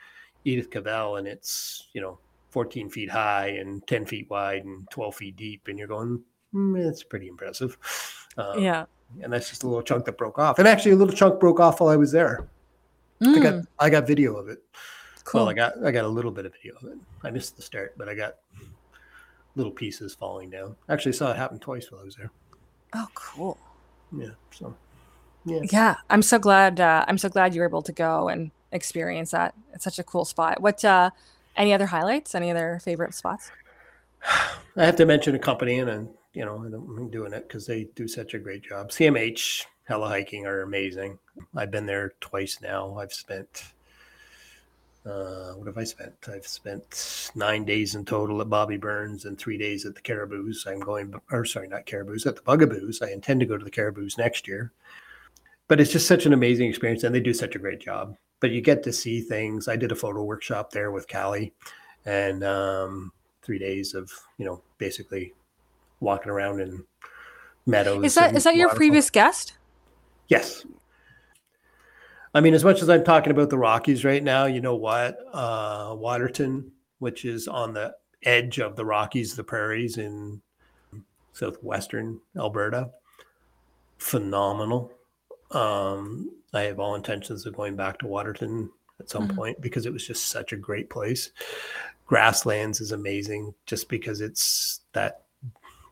[0.43, 2.17] edith cavell and it's you know
[2.49, 6.21] 14 feet high and 10 feet wide and 12 feet deep and you're going
[6.53, 7.77] mm, it's pretty impressive
[8.37, 8.85] um, yeah
[9.21, 11.59] and that's just a little chunk that broke off and actually a little chunk broke
[11.59, 12.49] off while i was there
[13.21, 13.37] Mm.
[13.37, 13.67] I got mm.
[13.79, 14.59] I got video of it.
[15.23, 15.41] Cool.
[15.41, 16.97] Well, I got I got a little bit of video of it.
[17.23, 18.37] I missed the start, but I got
[19.55, 20.75] little pieces falling down.
[20.89, 22.31] Actually, saw it happen twice while I was there.
[22.93, 23.57] Oh, cool.
[24.11, 24.31] Yeah.
[24.51, 24.75] So.
[25.45, 25.61] Yeah.
[25.71, 26.79] Yeah, I'm so glad.
[26.79, 29.55] Uh, I'm so glad you were able to go and experience that.
[29.73, 30.61] It's such a cool spot.
[30.61, 30.83] What?
[30.85, 31.09] Uh,
[31.55, 32.35] any other highlights?
[32.35, 33.51] Any other favorite spots?
[34.77, 38.07] I have to mention a company, and you know, I'm doing it because they do
[38.07, 38.91] such a great job.
[38.91, 41.19] CMH heli-hiking are amazing.
[41.55, 42.97] I've been there twice now.
[42.97, 43.63] I've spent
[45.05, 46.13] uh, what have I spent?
[46.31, 50.65] I've spent nine days in total at Bobbie Burns and three days at the Cariboos.
[50.67, 53.01] I'm going, or sorry, not Cariboos, at the Bugaboos.
[53.01, 54.71] I intend to go to the Cariboos next year.
[55.67, 58.15] But it's just such an amazing experience, and they do such a great job.
[58.41, 59.67] But you get to see things.
[59.67, 61.53] I did a photo workshop there with Callie,
[62.05, 63.11] and um,
[63.41, 65.33] three days of you know basically
[65.99, 66.83] walking around in
[67.65, 68.03] meadows.
[68.03, 69.53] Is that is that your previous guest?
[70.27, 70.65] Yes.
[72.33, 75.17] I mean, as much as I'm talking about the Rockies right now, you know what?
[75.33, 80.41] Uh, Waterton, which is on the edge of the Rockies, the prairies in
[81.33, 82.91] southwestern Alberta,
[83.97, 84.93] phenomenal.
[85.51, 89.37] Um, I have all intentions of going back to Waterton at some mm-hmm.
[89.37, 91.31] point because it was just such a great place.
[92.05, 95.23] Grasslands is amazing just because it's that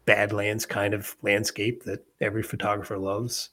[0.06, 3.50] badlands kind of landscape that every photographer loves.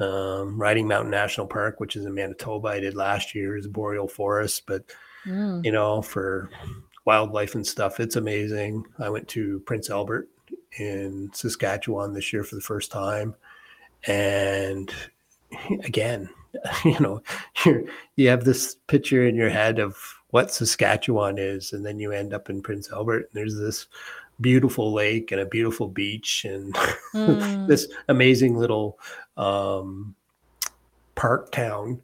[0.00, 4.08] Um, Riding Mountain National Park, which is in Manitoba, I did last year, is boreal
[4.08, 4.84] forest, but
[5.26, 5.64] mm.
[5.64, 6.50] you know, for
[7.04, 8.84] wildlife and stuff, it's amazing.
[8.98, 10.28] I went to Prince Albert
[10.78, 13.34] in Saskatchewan this year for the first time,
[14.06, 14.92] and
[15.84, 16.30] again,
[16.84, 17.22] you know,
[17.64, 19.96] you you have this picture in your head of
[20.30, 23.86] what Saskatchewan is, and then you end up in Prince Albert, and there's this
[24.40, 26.74] beautiful lake and a beautiful beach and
[27.14, 27.66] mm.
[27.66, 28.98] this amazing little
[29.40, 30.14] um,
[31.14, 32.00] park town.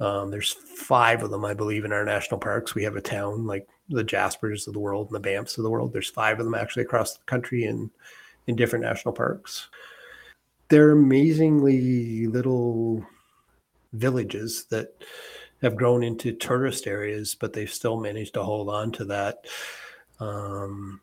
[0.00, 2.74] Um, there's five of them, I believe, in our national parks.
[2.74, 5.70] We have a town like the Jaspers of the world and the Banffs of the
[5.70, 5.92] world.
[5.92, 7.90] There's five of them actually across the country in
[8.48, 9.68] in different national parks.
[10.68, 13.06] They're amazingly little
[13.92, 15.04] villages that
[15.60, 19.46] have grown into tourist areas, but they've still managed to hold on to that
[20.18, 21.00] um,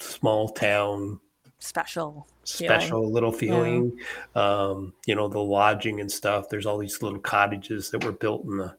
[0.00, 1.18] small town
[1.60, 3.98] special special little feeling
[4.34, 4.42] yeah.
[4.42, 6.48] um, you know the lodging and stuff.
[6.48, 8.74] There's all these little cottages that were built in the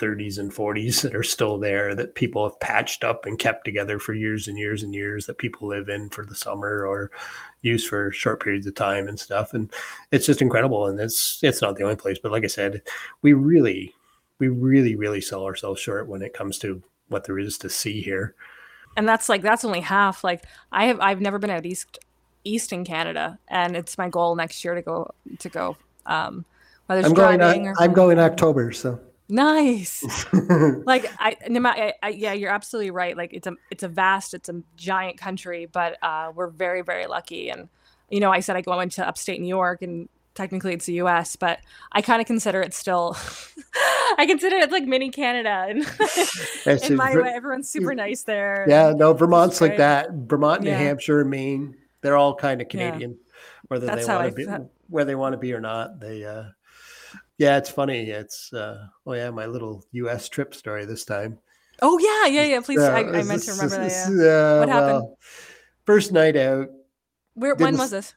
[0.00, 3.98] 30s and 40s that are still there that people have patched up and kept together
[3.98, 7.10] for years and years and years that people live in for the summer or
[7.60, 9.52] use for short periods of time and stuff.
[9.52, 9.70] And
[10.10, 12.82] it's just incredible and it's it's not the only place but like i said
[13.22, 13.94] we really
[14.38, 18.00] we really really sell ourselves short when it comes to what there is to see
[18.00, 18.34] here.
[18.96, 20.24] And that's like that's only half.
[20.24, 21.98] Like i have i've never been out east
[22.44, 25.76] east in canada and it's my goal next year to go to go
[26.06, 26.44] um
[26.86, 28.98] whether i'm going or i'm going october so
[29.28, 30.02] nice
[30.86, 34.48] like I, I, I yeah you're absolutely right like it's a it's a vast it's
[34.48, 37.68] a giant country but uh we're very very lucky and
[38.10, 41.36] you know i said i go into upstate new york and technically it's the US,
[41.36, 41.60] but
[41.92, 43.16] I kind of consider it still.
[44.18, 45.66] I consider it like mini Canada,
[46.66, 48.66] and in my way, everyone's super nice there.
[48.68, 50.10] Yeah, no, Vermont's like that.
[50.12, 50.78] Vermont, New yeah.
[50.78, 53.16] Hampshire, Maine, they're all kind of Canadian, yeah.
[53.68, 54.66] whether That's they want to be thought.
[54.88, 56.00] where they want to be or not.
[56.00, 56.44] They, uh,
[57.38, 58.10] yeah, it's funny.
[58.10, 60.28] It's uh, oh yeah, my little U.S.
[60.28, 61.38] trip story this time.
[61.82, 62.60] Oh yeah, yeah, yeah.
[62.60, 64.12] Please, uh, I, I meant to remember this, that.
[64.12, 64.60] Yeah.
[64.60, 64.92] what happened?
[64.92, 65.18] Well,
[65.86, 66.68] first night out.
[67.34, 67.54] Where?
[67.54, 68.14] When was this?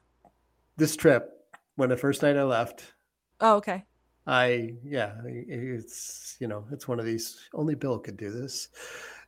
[0.75, 1.29] This trip
[1.75, 2.83] when the first night I left.
[3.39, 3.85] Oh, okay.
[4.25, 7.39] I yeah, it's you know it's one of these.
[7.53, 8.69] Only Bill could do this.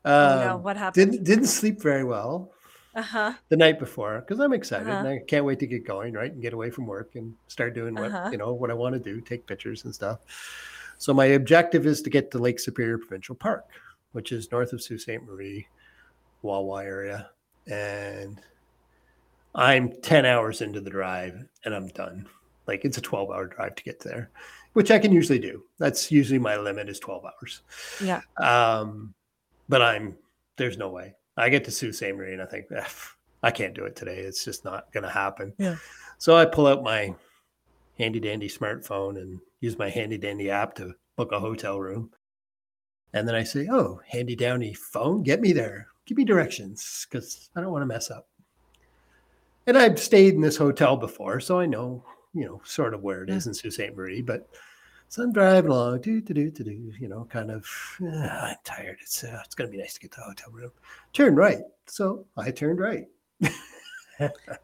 [0.06, 1.12] Um, oh no, um, what happened?
[1.12, 2.54] Didn't didn't sleep very well.
[2.96, 3.34] Uh-huh.
[3.50, 5.00] The night before, because I'm excited uh-huh.
[5.00, 7.76] and I can't wait to get going, right, and get away from work and start
[7.76, 8.30] doing what uh-huh.
[8.32, 10.20] you know what I want to do, take pictures and stuff.
[10.98, 13.66] So my objective is to get to Lake Superior Provincial Park,
[14.14, 15.22] which is north of Sault Ste.
[15.26, 15.68] Marie,
[16.42, 17.30] Wawa area,
[17.68, 18.40] and
[19.56, 22.28] I'm 10 hours into the drive and I'm done.
[22.68, 24.32] Like it's a 12 hour drive to get there,
[24.74, 25.64] which I can usually do.
[25.80, 27.62] That's usually my limit is 12 hours.
[28.04, 28.22] Yeah.
[28.38, 29.14] Um,
[29.70, 30.18] but I'm,
[30.58, 31.16] there's no way.
[31.38, 32.16] I get to Sault Ste.
[32.16, 32.88] Marie and I think, ah,
[33.44, 34.20] I can't do it today.
[34.20, 35.54] It's just not going to happen.
[35.58, 35.76] Yeah.
[36.18, 37.14] So I pull out my
[37.98, 42.12] handy dandy smartphone and use my handy dandy app to book a hotel room.
[43.14, 45.88] And then I say, Oh, handy dandy phone, get me there.
[46.06, 48.28] Give me directions because I don't want to mess up
[49.68, 53.24] and I've stayed in this hotel before, so I know, you know, sort of where
[53.24, 53.96] it is in Sault Ste.
[53.96, 54.22] Marie.
[54.22, 54.48] But
[55.10, 57.66] so I'm driving along, do do do do do, you know, kind of.
[58.02, 58.98] Uh, I'm tired.
[59.02, 60.72] It's uh, it's gonna be nice to get to the hotel room.
[61.14, 61.62] Turn right.
[61.88, 63.08] So I turned right.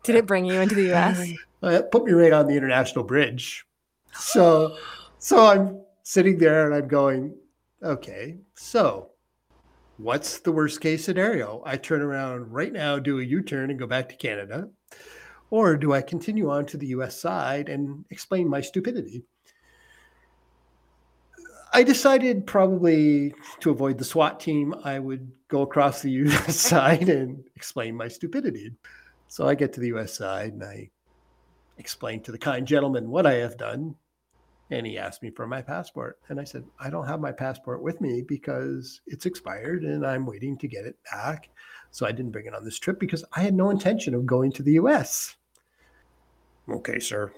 [0.03, 1.31] Did it bring you into the U.S.?
[1.63, 3.65] it put me right on the international bridge.
[4.13, 4.77] So,
[5.19, 7.35] so I'm sitting there and I'm going,
[7.83, 9.09] okay, so
[9.97, 11.61] what's the worst case scenario?
[11.65, 14.69] I turn around right now, do a U turn, and go back to Canada.
[15.49, 19.25] Or do I continue on to the US side and explain my stupidity?
[21.73, 27.09] I decided probably to avoid the SWAT team, I would go across the US side
[27.09, 28.71] and explain my stupidity.
[29.27, 30.89] So I get to the US side and I
[31.77, 33.95] explain to the kind gentleman what I have done.
[34.69, 36.17] And he asked me for my passport.
[36.29, 40.25] And I said, I don't have my passport with me because it's expired and I'm
[40.25, 41.49] waiting to get it back.
[41.91, 44.51] So I didn't bring it on this trip because I had no intention of going
[44.53, 45.35] to the US.
[46.69, 47.33] Okay, sir.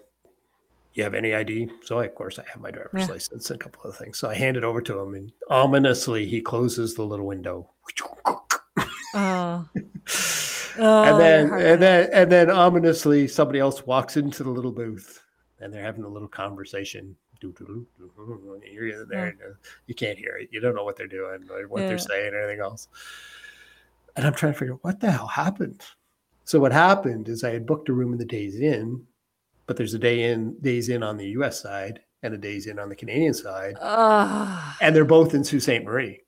[0.93, 1.69] You have any ID?
[1.83, 3.07] So I, of course I have my driver's yeah.
[3.07, 4.19] license and a couple of things.
[4.19, 7.69] So I hand it over to him and ominously he closes the little window.
[9.15, 9.67] Oh.
[9.75, 14.71] oh and oh, then and then and then ominously somebody else walks into the little
[14.71, 15.21] booth
[15.59, 17.15] and they're having a little conversation.
[17.41, 19.53] You're there, yeah.
[19.87, 20.47] you can't hear it.
[20.51, 21.87] You don't know what they're doing, or what yeah.
[21.89, 22.87] they're saying, or anything else.
[24.15, 25.81] And I'm trying to figure out what the hell happened.
[26.45, 29.05] So what happened is I had booked a room in the Days Inn
[29.65, 32.79] but there's a day in Days Inn on the US side and a Days Inn
[32.79, 33.75] on the Canadian side.
[33.79, 34.75] Ugh.
[34.81, 35.83] And they're both in Sault Ste.
[35.83, 36.21] Marie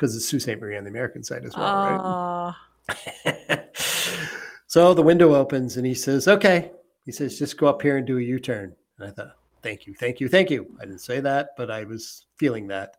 [0.00, 0.60] because it's Sault Ste.
[0.60, 2.54] Marie on the American side as well, right?
[2.88, 3.56] Uh,
[4.66, 6.72] so the window opens and he says, Okay.
[7.04, 8.74] He says, just go up here and do a U turn.
[8.98, 10.74] And I thought, Thank you, thank you, thank you.
[10.80, 12.96] I didn't say that, but I was feeling that.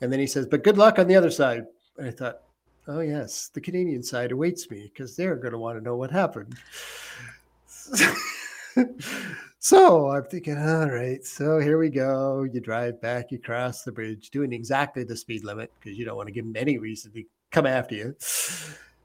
[0.00, 1.66] And then he says, But good luck on the other side.
[1.96, 2.40] And I thought,
[2.88, 6.10] Oh, yes, the Canadian side awaits me because they're going to want to know what
[6.10, 6.56] happened.
[9.58, 12.44] so I'm thinking, all right, so here we go.
[12.44, 16.16] You drive back, you cross the bridge, doing exactly the speed limit because you don't
[16.16, 18.16] want to give them any reason to come after you.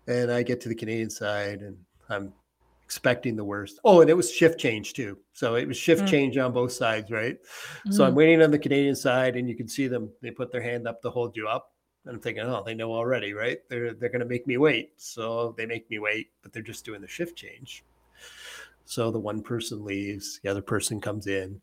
[0.08, 1.78] And I get to the Canadian side and
[2.10, 2.34] I'm
[2.84, 3.80] expecting the worst.
[3.84, 5.18] Oh, and it was shift change too.
[5.34, 6.08] So it was shift Mm.
[6.08, 7.38] change on both sides, right?
[7.90, 10.12] So I'm mm, waiting on the Canadian side, and you can see them.
[10.22, 11.74] They put their hand up to hold you up.
[12.06, 13.60] And I'm thinking, oh, they know already, right?
[13.70, 14.94] They're they're going to make me wait.
[14.98, 17.84] So they make me wait, but they're just doing the shift change.
[18.86, 21.60] So the one person leaves, the other person comes in,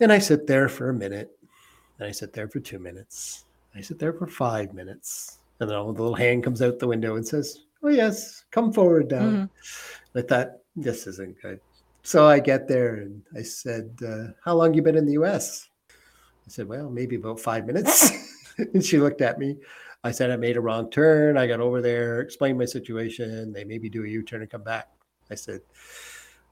[0.00, 1.30] and I sit there for a minute.
[1.98, 3.44] And I sit there for two minutes.
[3.74, 6.86] I sit there for five minutes, and then all the little hand comes out the
[6.86, 9.50] window and says, "Oh yes, come forward now." mhm.
[10.14, 11.60] I thought this isn't good.
[12.02, 15.68] So I get there and I said, uh, "How long you been in the U.S.?"
[15.88, 18.10] I said, "Well, maybe about five minutes."
[18.58, 19.56] and she looked at me.
[20.04, 21.38] I said, "I made a wrong turn.
[21.38, 23.52] I got over there, explained my situation.
[23.52, 24.88] They made me do a U-turn and come back."
[25.30, 25.60] I said,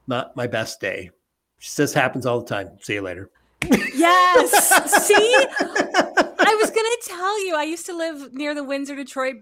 [0.07, 1.11] "Not my best day."
[1.59, 2.71] She says, "Happens all the time.
[2.81, 3.31] See you later."
[3.71, 4.51] Yes.
[5.07, 7.55] See, I was gonna tell you.
[7.57, 9.37] I used to live near the Windsor Detroit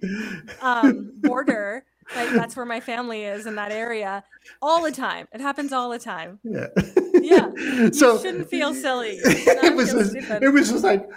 [0.60, 1.84] um, border.
[2.14, 4.24] Like that's where my family is in that area.
[4.60, 5.28] All the time.
[5.32, 6.40] It happens all the time.
[6.42, 6.66] Yeah.
[7.14, 7.50] Yeah.
[7.56, 9.20] You so shouldn't feel silly.
[9.64, 11.08] It was just, it was just like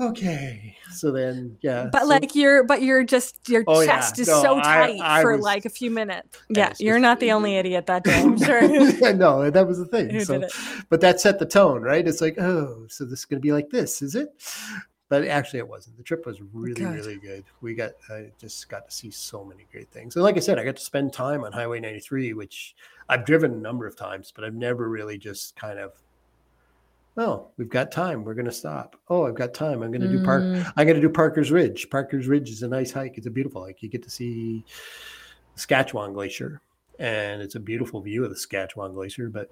[0.00, 0.76] okay.
[0.92, 1.88] So then yeah.
[1.92, 3.86] But so- like you're, but you're just your Oh, yeah.
[3.96, 6.38] chest is No, so I- tight I for was- like a few minutes.
[6.48, 8.20] Yeah, you're not the only idiot that day.
[8.20, 8.62] I'm sure.
[8.96, 10.10] Yeah, no, that was the thing.
[10.10, 10.46] Who so,
[10.88, 12.06] but that set the tone, right?
[12.06, 14.28] It's like, oh, so this is going to be like this, is it?
[15.08, 15.96] But actually, it wasn't.
[15.96, 16.94] The trip was really, Good.
[16.94, 17.44] really good.
[17.60, 20.16] We got, I just got to see so many great things.
[20.16, 22.74] And like I said, I got to spend time on Highway 93, which
[23.08, 25.92] I've driven a number of times, but I've never really just kind of,
[27.16, 28.24] oh, we've got time.
[28.24, 28.96] We're going to stop.
[29.08, 29.82] Oh, I've got time.
[29.82, 30.42] I'm going to do Park.
[30.42, 31.88] Mm, I'm going to do Parker's Ridge.
[31.90, 33.16] Parker's Ridge is a nice hike.
[33.16, 33.82] It's a beautiful hike.
[33.82, 34.64] You get to see
[35.54, 36.60] Saskatchewan Glacier,
[36.98, 39.28] and it's a beautiful view of the Saskatchewan Glacier.
[39.30, 39.50] But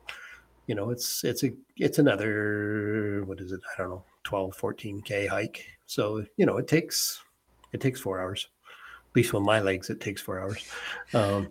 [0.67, 3.61] you know, it's it's a it's another what is it?
[3.75, 5.67] I don't know, 12, 14 k hike.
[5.87, 7.23] So you know, it takes
[7.73, 8.49] it takes four hours.
[9.11, 10.67] At least with my legs, it takes four hours.
[11.15, 11.49] Um,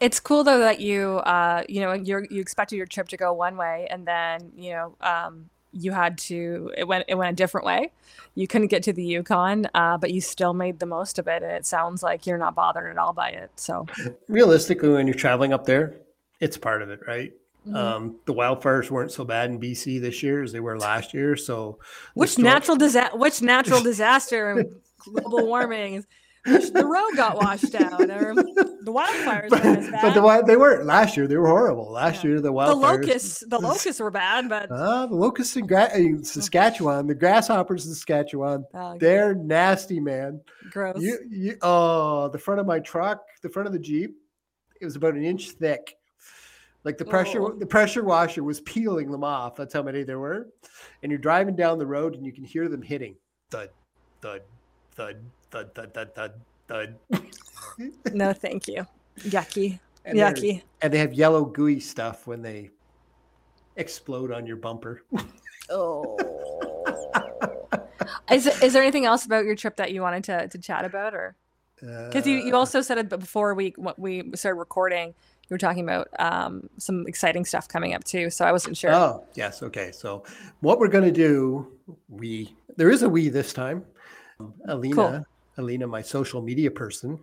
[0.00, 3.32] It's cool though that you, uh, you know, you you expected your trip to go
[3.32, 7.36] one way, and then you know, um, you had to it went it went a
[7.36, 7.90] different way.
[8.34, 11.42] You couldn't get to the Yukon, uh, but you still made the most of it,
[11.42, 13.50] and it sounds like you're not bothered at all by it.
[13.56, 13.86] So,
[14.28, 15.94] realistically, when you're traveling up there,
[16.40, 17.32] it's part of it, right?
[17.66, 17.76] Mhm.
[17.76, 21.36] Um, the wildfires weren't so bad in BC this year as they were last year.
[21.36, 21.78] So,
[22.14, 23.16] which storm- natural disaster?
[23.16, 24.50] Which natural disaster?
[24.50, 26.04] and global warming.
[26.44, 30.02] The road got washed out, or the wildfires but, weren't as bad.
[30.02, 31.26] but the, they weren't last year.
[31.26, 31.90] They were horrible.
[31.90, 32.30] Last Yeah.
[32.32, 32.66] year, the wildfires.
[32.68, 37.14] the locusts, the locusts were bad, but Uh, the locusts in, gra- in Saskatchewan, the
[37.14, 40.40] grasshoppers in Saskatchewan, oh, they're nasty, man.
[40.70, 41.00] gross.
[41.00, 44.14] You, you, oh, the front of my truck, the front of the Jeep,
[44.80, 45.96] it was about an inch thick.
[46.84, 47.52] Like the pressure, Oh.
[47.58, 49.56] the pressure washer was peeling them off.
[49.56, 50.48] That's how many there were.
[51.02, 53.16] And you're driving down the road and you can hear them hitting
[53.50, 53.70] thud,
[54.20, 54.42] thud,
[54.94, 55.16] thud,
[55.54, 56.32] thud, thud, thud, thud,
[56.68, 57.92] thud.
[58.12, 58.86] no, thank you.
[59.20, 60.62] Yucky, And they're- yucky.
[60.82, 62.70] And they have yellow gooey stuff when they
[63.76, 65.02] explode on your bumper.
[65.70, 66.18] Oh.
[68.30, 71.14] is, is there anything else about your trip that you wanted to, to chat about,
[71.14, 71.36] or
[71.80, 75.58] because you, you Uh, also said it before we when we started recording, you were
[75.58, 78.30] talking about um, some exciting stuff coming up too.
[78.30, 78.92] So I wasn't sure.
[78.94, 79.62] Oh, yes.
[79.62, 79.92] Okay.
[79.92, 80.24] So
[80.60, 81.72] what we're going to do,
[82.08, 83.84] we there is a we this time.
[84.66, 85.26] Alina,
[85.56, 87.18] Alina, my social media person,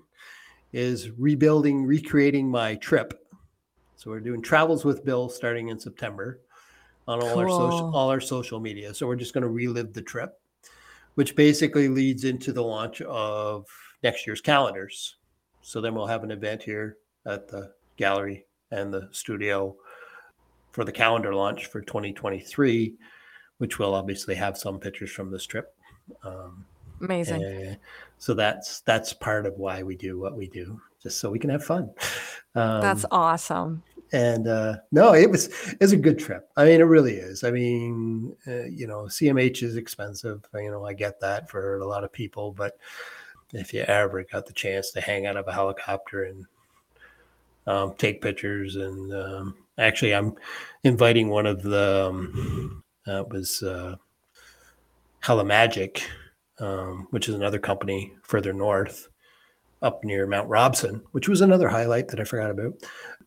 [0.74, 3.26] is rebuilding, recreating my trip.
[3.96, 6.40] So we're doing travels with Bill starting in September
[7.08, 8.94] on all our social all our social media.
[8.94, 10.40] So we're just going to relive the trip,
[11.16, 13.66] which basically leads into the launch of
[14.04, 15.18] next year's calendars.
[15.62, 19.76] So then we'll have an event here at the gallery and the studio
[20.72, 22.96] for the calendar launch for 2023,
[23.58, 25.76] which will obviously have some pictures from this trip.
[26.24, 26.66] Um,
[27.04, 27.44] Amazing.
[27.44, 27.76] uh,
[28.18, 31.50] so that's that's part of why we do what we do, just so we can
[31.50, 31.90] have fun.
[32.54, 33.82] Um, That's awesome.
[34.12, 35.48] and uh, no, it was
[35.80, 36.50] it's a good trip.
[36.58, 37.46] I mean, it really is.
[37.46, 40.46] I mean, uh, you know, CMH is expensive.
[40.54, 42.78] You know, I get that for a lot of people, but
[43.54, 46.46] if you ever got the chance to hang out of a helicopter and
[47.68, 50.36] um, take pictures and um, Actually, I'm
[50.84, 53.96] inviting one of the um, uh, was uh,
[55.24, 56.04] Helimagic,
[56.62, 59.10] um, which is another company further north,
[59.82, 62.74] up near Mount Robson, which was another highlight that I forgot about.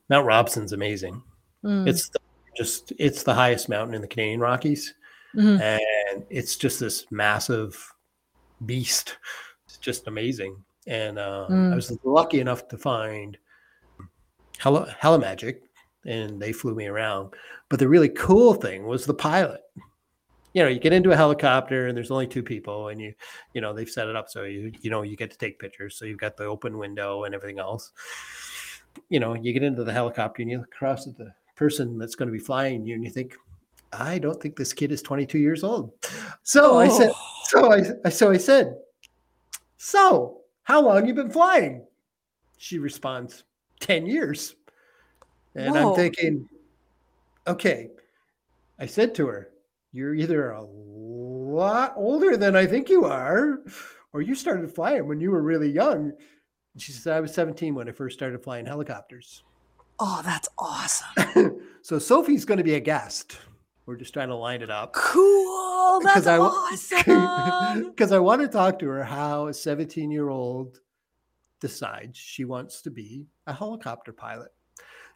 [0.09, 1.23] Mount Robson's amazing.
[1.65, 1.89] Mm.
[1.89, 2.21] It's the,
[2.57, 4.95] just it's the highest mountain in the Canadian Rockies,
[5.35, 5.61] mm-hmm.
[5.61, 7.93] and it's just this massive
[8.65, 9.19] beast.
[9.67, 10.57] It's just amazing.
[10.87, 11.73] And uh, mm.
[11.73, 13.37] I was lucky enough to find
[14.59, 15.61] Hella, Helimagic,
[16.07, 17.35] and they flew me around.
[17.69, 19.63] But the really cool thing was the pilot.
[20.55, 23.13] You know, you get into a helicopter and there's only two people, and you,
[23.53, 25.97] you know, they've set it up so you, you know, you get to take pictures.
[25.97, 27.93] So you've got the open window and everything else.
[29.09, 32.15] You know, you get into the helicopter and you look across at the person that's
[32.15, 33.37] going to be flying you, and you think,
[33.93, 35.93] I don't think this kid is 22 years old.
[36.43, 36.79] So oh.
[36.79, 37.41] I said, oh.
[37.45, 38.77] so I, so I said,
[39.77, 41.85] so how long you been flying?
[42.59, 43.45] She responds,
[43.81, 44.55] 10 years.
[45.55, 45.91] And Whoa.
[45.91, 46.49] I'm thinking,
[47.47, 47.91] okay.
[48.79, 49.51] I said to her,
[49.95, 53.61] You're either a lot older than I think you are,
[54.13, 56.11] or you started flying when you were really young.
[56.73, 59.45] And she said, I was 17 when I first started flying helicopters.
[60.01, 61.61] Oh, that's awesome.
[61.83, 63.39] so Sophie's going to be a guest.
[63.87, 64.95] We're just trying to line it up.
[64.95, 66.01] Cool.
[66.01, 67.91] That's I, awesome.
[67.91, 70.81] Because I want to talk to her how a 17 year old
[71.61, 74.51] decides she wants to be a helicopter pilot.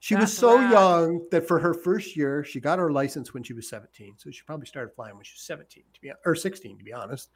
[0.01, 0.71] She That's was so rad.
[0.71, 4.15] young that for her first year, she got her license when she was 17.
[4.17, 6.93] So she probably started flying when she was 17 to be or 16 to be
[6.93, 7.31] honest.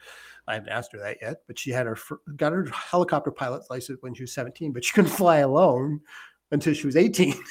[0.46, 1.96] I haven't asked her that yet, but she had her
[2.36, 6.00] got her helicopter pilot's license when she was 17, but she couldn't fly alone
[6.52, 7.34] until she was 18.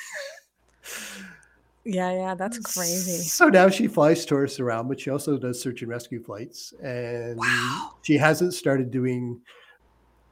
[1.83, 3.23] yeah, yeah, that's crazy.
[3.23, 6.73] So now she flies tourists around, but she also does search and rescue flights.
[6.81, 7.95] And wow.
[8.03, 9.41] she hasn't started doing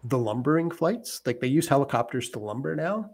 [0.06, 1.22] the lumbering flights.
[1.26, 3.10] Like they use helicopters to lumber now.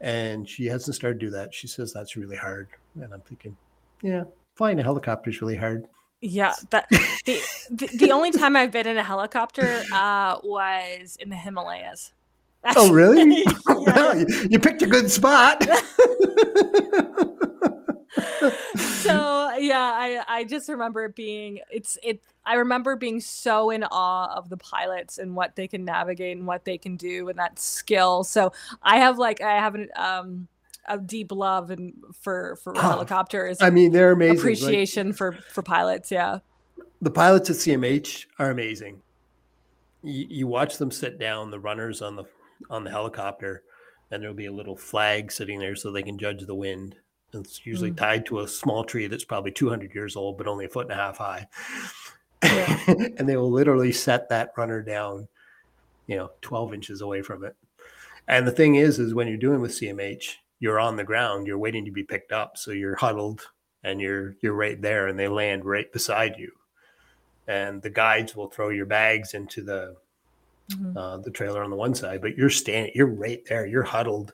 [0.00, 1.54] And she hasn't started to do that.
[1.54, 2.68] She says that's really hard.
[3.00, 3.56] And I'm thinking,
[4.02, 4.24] yeah,
[4.54, 5.86] flying a helicopter is really hard.
[6.20, 11.28] Yeah, that the, the, the only time I've been in a helicopter uh, was in
[11.28, 12.12] the Himalayas.
[12.62, 13.44] That's, oh, really?
[13.66, 15.66] well, you, you picked a good spot.
[18.76, 23.84] so yeah, I I just remember it being it's it I remember being so in
[23.84, 27.38] awe of the pilots and what they can navigate and what they can do and
[27.38, 28.24] that skill.
[28.24, 28.52] So
[28.82, 30.48] I have like I have an um
[30.86, 33.60] a deep love and for for helicopters.
[33.60, 34.38] I mean, they're amazing.
[34.38, 36.38] Appreciation like, for for pilots, yeah.
[37.00, 39.02] The pilots at CMH are amazing.
[40.02, 42.24] You, you watch them sit down, the runners on the
[42.70, 43.62] on the helicopter,
[44.10, 46.96] and there'll be a little flag sitting there so they can judge the wind.
[47.34, 47.96] It's usually mm.
[47.96, 50.92] tied to a small tree that's probably 200 years old, but only a foot and
[50.92, 51.46] a half high.
[52.42, 52.84] Yeah.
[52.86, 55.28] and they will literally set that runner down,
[56.06, 57.56] you know, 12 inches away from it.
[58.28, 61.58] And the thing is, is when you're doing with CMH, you're on the ground, you're
[61.58, 62.56] waiting to be picked up.
[62.56, 63.48] So you're huddled
[63.82, 66.52] and you're you're right there and they land right beside you.
[67.46, 69.96] And the guides will throw your bags into the
[70.70, 70.96] mm-hmm.
[70.96, 74.32] uh, the trailer on the one side, but you're standing, you're right there, you're huddled,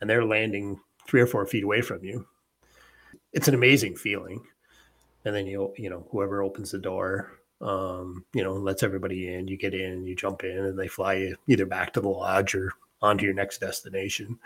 [0.00, 0.78] and they're landing
[1.08, 2.26] three or four feet away from you.
[3.32, 4.44] It's an amazing feeling.
[5.24, 9.48] And then you you know whoever opens the door um, you know, lets everybody in.
[9.48, 12.54] You get in, you jump in, and they fly you either back to the lodge
[12.54, 12.72] or
[13.02, 14.38] onto your next destination.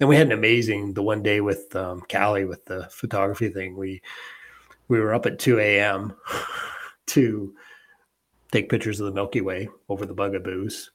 [0.00, 3.76] And we had an amazing the one day with um, Callie with the photography thing.
[3.76, 4.02] We
[4.88, 6.14] we were up at two a.m.
[7.06, 7.54] to
[8.50, 10.90] take pictures of the Milky Way over the Bugaboos,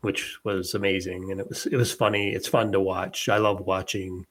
[0.00, 1.30] which was amazing.
[1.30, 2.32] And it was it was funny.
[2.32, 3.28] It's fun to watch.
[3.28, 4.26] I love watching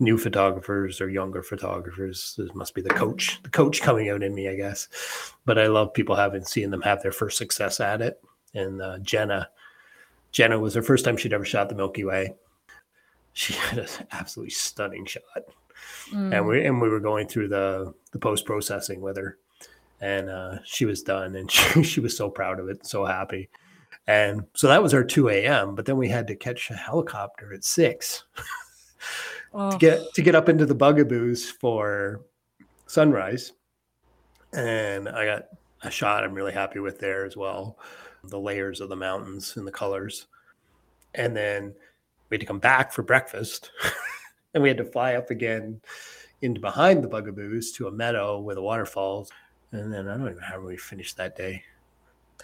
[0.00, 2.34] new photographers or younger photographers.
[2.36, 4.88] This must be the coach, the coach coming out in me, I guess.
[5.44, 8.20] But I love people having seeing them have their first success at it.
[8.54, 9.48] And uh, Jenna,
[10.32, 12.34] Jenna was her first time she'd ever shot the Milky Way.
[13.34, 15.22] She had an absolutely stunning shot,
[16.10, 16.34] mm.
[16.34, 19.38] and we and we were going through the the post processing with her,
[20.00, 23.48] and uh, she was done, and she, she was so proud of it, so happy.
[24.06, 25.76] And so that was our 2 a.m.
[25.76, 28.24] But then we had to catch a helicopter at six.
[29.54, 29.70] oh.
[29.70, 32.22] to get to get up into the bugaboos for
[32.86, 33.52] sunrise.
[34.52, 35.44] And I got
[35.82, 37.78] a shot I'm really happy with there as well.
[38.24, 40.26] The layers of the mountains and the colors.
[41.14, 41.74] And then
[42.28, 43.70] we had to come back for breakfast.
[44.54, 45.80] and we had to fly up again
[46.42, 49.30] into behind the bugaboos to a meadow with the waterfalls.
[49.72, 51.62] And then I don't even know how we finished that day.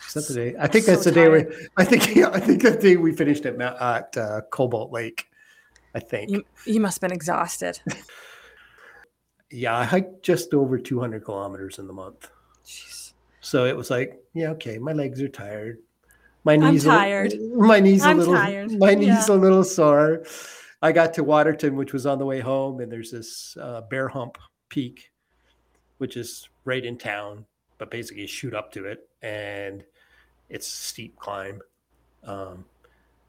[0.06, 0.56] Is that the day?
[0.58, 1.50] I think that's so the tired.
[1.50, 1.66] day we.
[1.76, 5.28] I think yeah, I think the day we finished at at uh, Cobalt Lake.
[5.96, 6.30] I think.
[6.30, 7.80] You, you must have been exhausted.
[9.50, 12.28] yeah, I hiked just over 200 kilometers in the month.
[12.66, 13.14] Jeez.
[13.40, 15.78] So it was like, yeah, okay, my legs are tired.
[16.44, 17.32] My knees I'm tired.
[17.32, 18.78] A, my knees I'm a little tired.
[18.78, 19.34] my knees yeah.
[19.34, 20.24] a little sore.
[20.82, 24.08] I got to Waterton, which was on the way home, and there's this uh, Bear
[24.08, 24.36] Hump
[24.68, 25.10] Peak,
[25.96, 27.46] which is right in town,
[27.78, 29.82] but basically you shoot up to it, and
[30.50, 31.62] it's steep climb.
[32.22, 32.66] Um,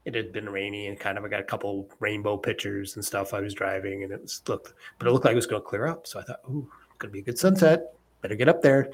[0.08, 3.34] it had been rainy and kind of I got a couple rainbow pictures and stuff.
[3.34, 5.68] I was driving and it was looked, but it looked like it was going to
[5.68, 6.06] clear up.
[6.06, 6.66] So I thought, oh,
[6.98, 7.92] gonna be a good sunset.
[8.22, 8.90] Better get up there.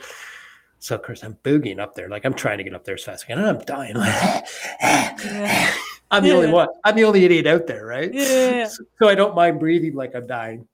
[0.81, 3.05] So of course I'm boogieing up there, like I'm trying to get up there as
[3.05, 3.95] fast as I can, and I'm dying.
[3.95, 4.45] Like,
[6.11, 6.35] I'm the yeah.
[6.35, 6.69] only one.
[6.85, 8.13] I'm the only idiot out there, right?
[8.13, 8.67] Yeah.
[8.67, 10.67] So, so I don't mind breathing like I'm dying.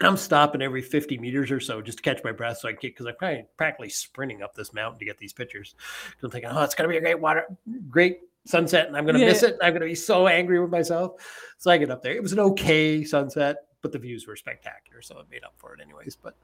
[0.00, 2.80] I'm stopping every 50 meters or so just to catch my breath so I can
[2.82, 5.74] get because I'm of practically sprinting up this mountain to get these pictures.
[6.22, 7.46] I'm thinking, oh, it's gonna be a great water,
[7.88, 9.26] great sunset, and I'm gonna yeah.
[9.26, 9.56] miss it.
[9.62, 11.54] I'm gonna be so angry with myself.
[11.58, 12.12] So I get up there.
[12.12, 15.74] It was an okay sunset, but the views were spectacular, so it made up for
[15.74, 16.16] it anyways.
[16.16, 16.36] But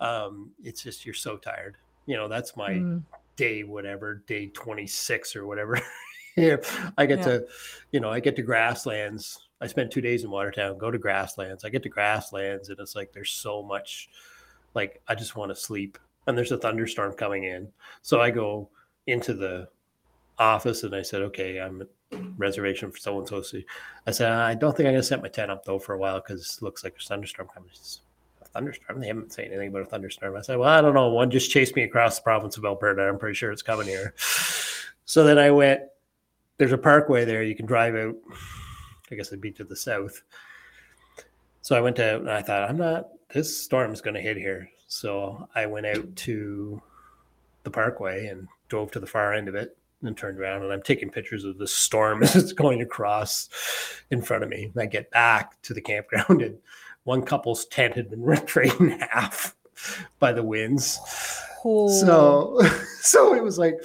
[0.00, 1.76] um, it's just you're so tired.
[2.06, 3.02] You know, that's my mm.
[3.36, 5.80] day, whatever, day 26 or whatever.
[6.36, 6.62] Here,
[6.96, 7.24] I get yeah.
[7.24, 7.46] to,
[7.90, 11.64] you know, I get to grasslands I spent two days in Waterton, go to grasslands.
[11.64, 14.08] I get to grasslands and it's like there's so much
[14.74, 15.98] like I just want to sleep.
[16.26, 17.68] And there's a thunderstorm coming in.
[18.02, 18.70] So I go
[19.06, 19.68] into the
[20.40, 21.86] office and I said, okay, I'm
[22.36, 23.42] reservation for so and so.
[24.06, 26.20] I said, I don't think I'm gonna set my tent up though for a while
[26.20, 27.70] because it looks like a thunderstorm coming.
[28.42, 29.00] A thunderstorm?
[29.00, 30.36] They haven't said anything about a thunderstorm.
[30.36, 31.08] I said, Well, I don't know.
[31.08, 33.02] One just chased me across the province of Alberta.
[33.02, 34.14] I'm pretty sure it's coming here.
[35.04, 35.82] So then I went,
[36.56, 37.42] there's a parkway there.
[37.42, 38.14] You can drive out
[39.10, 40.22] I guess it'd be to the south.
[41.62, 44.70] So I went to, and I thought, I'm not, this storm's going to hit here.
[44.86, 46.80] So I went out to
[47.64, 50.82] the parkway and drove to the far end of it and turned around and I'm
[50.82, 53.48] taking pictures of the storm as it's going across
[54.10, 54.70] in front of me.
[54.72, 56.58] And I get back to the campground and
[57.04, 59.54] one couple's tent had been ripped right in half
[60.18, 60.98] by the winds.
[61.64, 61.88] Oh.
[61.88, 62.60] So,
[63.00, 63.76] so it was like,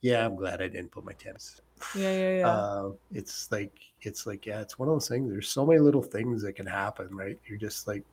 [0.00, 1.60] yeah, I'm glad I didn't put my tents.
[1.94, 2.48] Yeah, yeah, yeah.
[2.48, 3.72] Uh, it's like
[4.06, 6.66] it's like yeah it's one of those things there's so many little things that can
[6.66, 8.04] happen right you're just like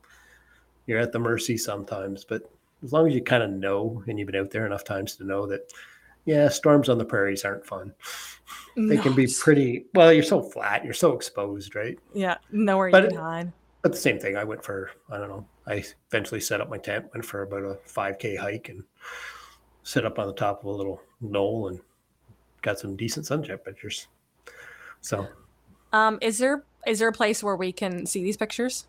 [0.85, 2.49] you're at the mercy sometimes but
[2.83, 5.23] as long as you kind of know and you've been out there enough times to
[5.23, 5.71] know that
[6.25, 7.93] yeah storms on the prairies aren't fun
[8.75, 13.03] they can be pretty well you're so flat you're so exposed right yeah nowhere but,
[13.03, 13.51] you can hide
[13.81, 16.77] but the same thing i went for i don't know i eventually set up my
[16.77, 18.83] tent went for about a 5k hike and
[19.83, 21.79] set up on the top of a little knoll and
[22.61, 24.07] got some decent sunset pictures
[25.01, 25.27] so
[25.93, 28.85] um, is there is there a place where we can see these pictures?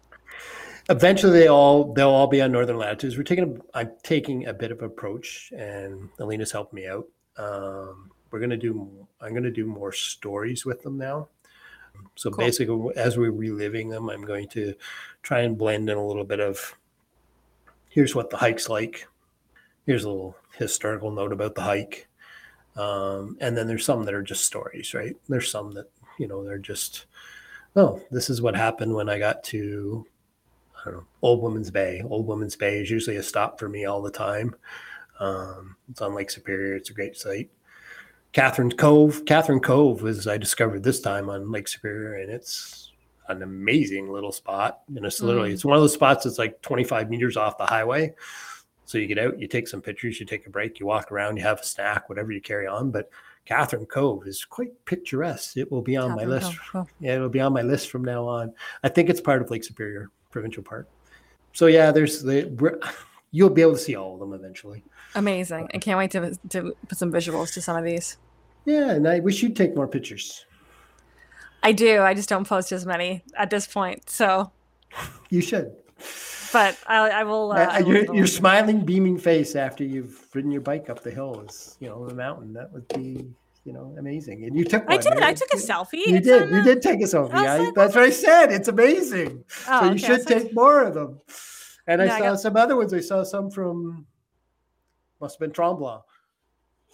[0.89, 3.17] Eventually, they all they'll all be on Northern Latitudes.
[3.17, 7.07] We're taking a, I'm taking a bit of approach, and Alina's helped me out.
[7.37, 11.29] Um, we're gonna do I'm gonna do more stories with them now.
[12.15, 12.45] So cool.
[12.45, 14.75] basically, as we're reliving them, I'm going to
[15.23, 16.77] try and blend in a little bit of
[17.89, 19.07] here's what the hike's like.
[19.85, 22.09] Here's a little historical note about the hike.
[22.77, 25.15] Um, and then there's some that are just stories, right?
[25.29, 27.07] There's some that you know they're just
[27.77, 30.07] oh this is what happened when i got to
[30.81, 33.85] i don't know old woman's bay old woman's bay is usually a stop for me
[33.85, 34.55] all the time
[35.21, 37.51] um, it's on lake superior it's a great site
[38.33, 42.93] Katherine Cove Katherine Cove was i discovered this time on lake superior and it's
[43.29, 45.55] an amazing little spot and it's literally mm.
[45.55, 48.13] it's one of those spots that's like 25 meters off the highway
[48.85, 51.37] so you get out you take some pictures you take a break you walk around
[51.37, 53.11] you have a snack whatever you carry on but
[53.45, 55.57] Katherine Cove is quite picturesque.
[55.57, 56.59] It will be on Katherine my list.
[56.71, 56.89] Cove.
[57.01, 58.53] Yeah, it'll be on my list from now on.
[58.85, 60.89] I think it's part of Lake Superior Provincial Park.
[61.53, 62.81] So yeah, there's the
[63.33, 64.85] you'll be able to see all of them eventually.
[65.15, 65.69] Amazing!
[65.75, 68.17] I can't wait to to put some visuals to some of these.
[68.65, 70.47] Yeah, and I wish you'd take more pictures.
[71.63, 72.01] I do.
[72.03, 74.09] I just don't post as many at this point.
[74.09, 74.51] So
[75.31, 75.73] you should.
[76.53, 77.53] But I, I will.
[77.53, 81.11] Uh, I will your, your smiling, beaming face after you've ridden your bike up the
[81.11, 82.53] hill is, you know, the mountain.
[82.53, 83.27] That would be,
[83.65, 84.45] you know, amazing.
[84.45, 84.87] And you took.
[84.89, 85.15] One, I did.
[85.15, 85.23] Right?
[85.23, 86.07] I took a selfie.
[86.07, 86.51] You did.
[86.51, 87.35] You did take a selfie.
[87.35, 88.53] I, like, that's what I said.
[88.53, 89.45] It's amazing.
[89.69, 89.99] Oh, so you okay.
[89.99, 91.21] should take more of them.
[91.87, 92.41] And I saw got...
[92.41, 92.93] some other ones.
[92.93, 94.07] I saw some from.
[95.23, 96.03] Must have been Tremblant.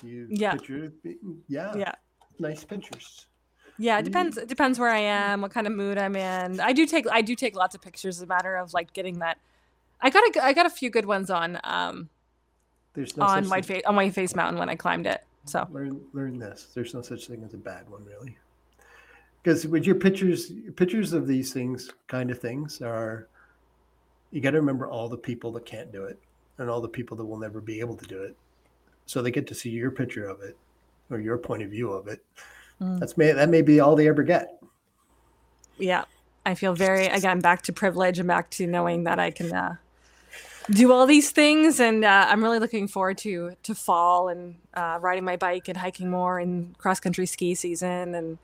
[0.05, 0.53] You yeah.
[0.53, 0.93] Picture,
[1.49, 1.74] yeah.
[1.74, 1.93] Yeah.
[2.39, 3.26] Nice pictures.
[3.79, 4.37] Yeah, it depends.
[4.37, 6.61] It depends where I am, what kind of mood I'm in.
[6.61, 8.18] I do take I do take lots of pictures.
[8.18, 9.39] As a matter of like getting that.
[10.01, 12.11] I got a I got a few good ones on um.
[12.93, 15.24] There's no on Whiteface on Whiteface Mountain when I climbed it.
[15.47, 16.68] So learn learn this.
[16.74, 18.37] There's no such thing as a bad one, really.
[19.43, 23.26] Because with your pictures, pictures of these things, kind of things, are
[24.33, 26.20] you got to remember all the people that can't do it
[26.59, 28.36] and all the people that will never be able to do it.
[29.06, 30.56] So they get to see your picture of it
[31.11, 32.22] or your point of view of it
[32.80, 33.00] Mm.
[33.00, 34.61] That's may that may be all they ever get.
[35.78, 36.04] Yeah,
[36.46, 39.76] I feel very again back to privilege and back to knowing that I can uh,
[40.70, 44.98] do all these things, and uh, I'm really looking forward to to fall and uh,
[45.00, 48.38] riding my bike and hiking more and cross country ski season and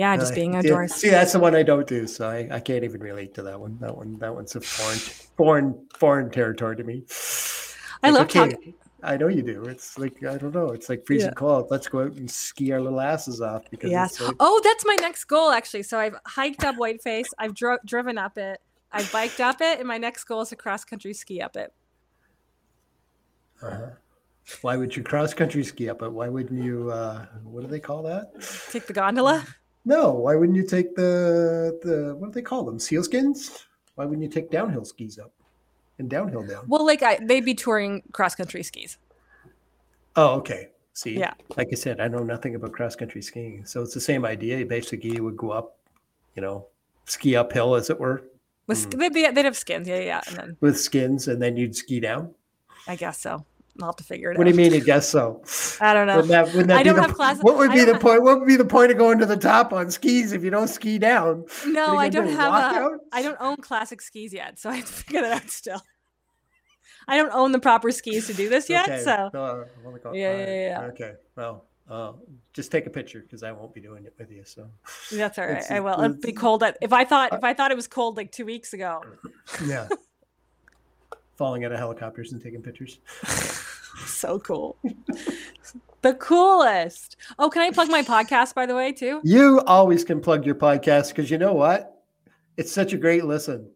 [0.00, 0.94] Yeah, just Uh, being outdoors.
[0.94, 3.60] See, that's the one I don't do, so I, I can't even relate to that
[3.60, 3.76] one.
[3.82, 4.98] That one, that one's a foreign,
[5.36, 7.04] foreign, foreign territory to me.
[8.02, 8.56] I Like, love talking.
[8.56, 9.64] okay, I know you do.
[9.64, 10.70] It's like I don't know.
[10.70, 11.34] It's like freezing Yeah.
[11.34, 11.66] cold.
[11.70, 14.18] Let's go out and ski our little asses off because Yes.
[14.22, 15.82] like, Oh, that's my next goal actually.
[15.82, 17.28] So I've hiked up Whiteface.
[17.38, 18.58] I've dro- driven up it.
[18.92, 21.74] I've biked up it, and my next goal is to cross country ski up it.
[23.62, 23.90] uh-huh.
[24.62, 26.10] why would you cross country ski up it?
[26.10, 26.90] Why wouldn't you?
[26.90, 28.32] Uh, what do they call that?
[28.70, 29.46] Take the gondola.
[29.84, 32.78] No, why wouldn't you take the the what do they call them?
[32.78, 33.64] Sealskins?
[33.94, 35.32] Why wouldn't you take downhill skis up
[35.98, 36.64] and downhill down?
[36.68, 38.98] Well, like I, they'd be touring cross country skis.
[40.16, 40.68] Oh, okay.
[40.92, 41.34] See, Yeah.
[41.56, 44.64] like I said, I know nothing about cross country skiing, so it's the same idea.
[44.66, 45.78] Basically, you would go up,
[46.34, 46.66] you know,
[47.06, 48.24] ski uphill, as it were,
[48.66, 48.98] With sk- mm.
[48.98, 49.86] they'd, be, they'd have skins.
[49.88, 50.20] Yeah, yeah.
[50.26, 52.34] And then with skins, and then you'd ski down.
[52.88, 53.44] I guess so.
[53.82, 54.52] I'll have to figure it What out.
[54.54, 54.80] do you mean?
[54.80, 55.42] I guess so.
[55.80, 56.16] I don't know.
[56.16, 58.22] Wouldn't that, wouldn't that I don't the, have class- What would be the have- point?
[58.22, 60.68] What would be the point of going to the top on skis if you don't
[60.68, 61.44] ski down?
[61.66, 62.98] No, I don't do, have a.
[63.12, 65.82] I don't own classic skis yet, so I have to figure that out still.
[67.08, 69.64] I don't own the proper skis to do this yet, Okay, so no,
[70.12, 70.80] Yeah, yeah, right, yeah.
[70.92, 72.12] Okay, well, uh,
[72.52, 74.44] just take a picture because I won't be doing it with you.
[74.44, 74.70] So
[75.10, 75.64] that's all right.
[75.70, 76.00] I will.
[76.00, 76.62] It'd be cold.
[76.62, 79.02] At, if I thought if I thought it was cold like two weeks ago,
[79.66, 79.88] yeah,
[81.40, 82.98] falling out of helicopters and taking pictures.
[84.04, 84.76] so cool.
[86.02, 87.16] the coolest.
[87.38, 89.22] Oh, can I plug my podcast by the way too?
[89.24, 92.04] You always can plug your podcast because you know what?
[92.58, 93.70] It's such a great listen.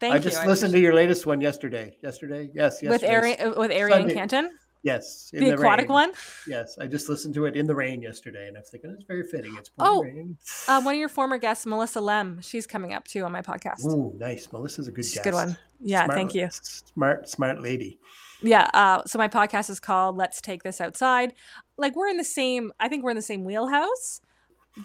[0.00, 0.14] Thank you.
[0.14, 0.22] I you.
[0.24, 1.96] just I listened to your latest one yesterday.
[2.02, 2.90] Yesterday, yes, yes.
[2.90, 4.14] with Ari uh, with Ari and Sunday.
[4.14, 4.50] Canton,
[4.84, 5.92] Yes, in the, aquatic rain.
[5.94, 6.12] one.
[6.46, 9.04] Yes, I just listened to it in the rain yesterday, and I was thinking it's
[9.04, 9.56] very fitting.
[9.58, 10.38] It's Oh, pouring rain.
[10.68, 13.82] Uh, one of your former guests, Melissa Lem, she's coming up too on my podcast.
[13.86, 14.52] Ooh, nice.
[14.52, 15.24] Melissa's a good she's a guest.
[15.24, 15.56] good one.
[15.80, 16.48] Yeah, Smart- thank you.
[16.52, 17.98] Smart, smart lady.
[18.42, 18.68] Yeah.
[18.74, 21.32] Uh, so my podcast is called Let's Take This Outside.
[21.78, 24.20] Like we're in the same, I think we're in the same wheelhouse,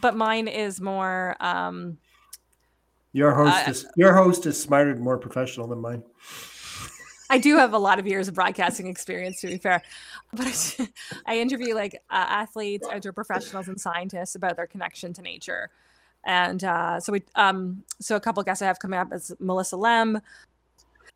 [0.01, 1.97] but mine is more, um,
[3.11, 6.03] Your host Uh, is your host is smarter and more professional than mine.
[7.29, 9.81] I do have a lot of years of broadcasting experience to be fair,
[10.33, 10.87] but
[11.25, 15.69] I, interview like uh, athletes, outdoor professionals and scientists about their connection to nature.
[16.25, 19.77] And uh, so we, um, so a couple guests I have coming up is Melissa
[19.77, 20.19] Lem.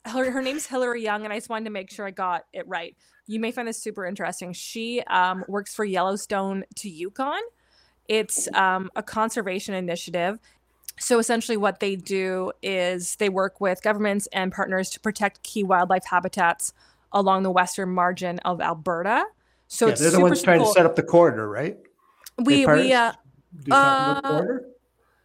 [0.05, 2.67] Her, her name's Hillary Young, and I just wanted to make sure I got it
[2.67, 2.95] right.
[3.25, 4.53] You may find this super interesting.
[4.53, 7.41] She um, works for Yellowstone to Yukon.
[8.07, 10.39] It's um, a conservation initiative.
[10.99, 15.63] So essentially, what they do is they work with governments and partners to protect key
[15.63, 16.73] wildlife habitats
[17.11, 19.25] along the western margin of Alberta.
[19.67, 20.67] So yeah, it's they're the super, ones trying cool.
[20.67, 21.77] to set up the corridor, right?
[22.37, 23.17] we we uh, part-
[23.63, 24.65] do something with uh, corridor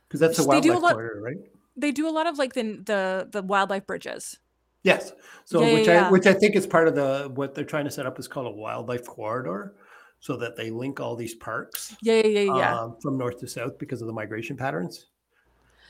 [0.07, 1.37] because that's a they do a wildlife lot- corridor, right?
[1.77, 4.39] they do a lot of like the the the wildlife bridges.
[4.83, 5.13] Yes.
[5.45, 7.85] So Yeah, which yeah, I which I think is part of the what they're trying
[7.85, 9.75] to set up is called a wildlife corridor,
[10.21, 12.81] so that they link all these parks Yeah, yeah, yeah, yeah.
[12.81, 15.07] um, from north to south because of the migration patterns.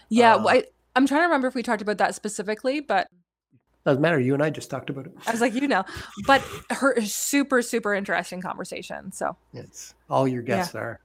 [0.09, 0.65] Yeah, uh, well, I,
[0.97, 3.09] I'm trying to remember if we talked about that specifically, but
[3.85, 4.19] Doesn't matter.
[4.19, 5.13] You and I just talked about it.
[5.27, 5.85] I was like, you know,
[6.27, 9.13] but her super super interesting conversation.
[9.13, 11.01] So It's all your guests are.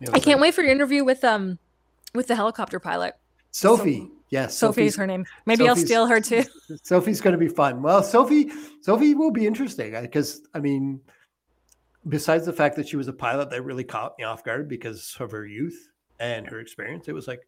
[0.00, 1.58] You know, I can't like wait for your interview with um
[2.14, 3.14] with the helicopter pilot.
[3.50, 4.08] Sophie.
[4.30, 5.26] Yes, Sophie's her name.
[5.44, 6.44] Maybe I'll steal her too.
[6.82, 7.82] Sophie's going to be fun.
[7.82, 8.50] Well, Sophie,
[8.80, 11.02] Sophie will be interesting because I mean,
[12.08, 15.14] besides the fact that she was a pilot, that really caught me off guard because
[15.20, 17.08] of her youth and her experience.
[17.08, 17.46] It was like,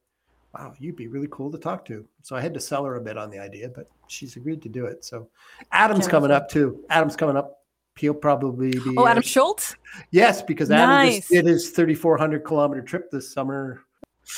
[0.54, 2.04] wow, you'd be really cool to talk to.
[2.22, 4.68] So I had to sell her a bit on the idea, but she's agreed to
[4.68, 5.04] do it.
[5.04, 5.28] So
[5.72, 6.84] Adam's coming up too.
[6.90, 7.60] Adam's coming up.
[7.96, 8.94] He'll probably be.
[8.96, 9.76] Oh, uh, Adam Schultz.
[10.10, 11.16] Yes, because Adam Nice.
[11.18, 13.82] just did his 3,400 kilometer trip this summer.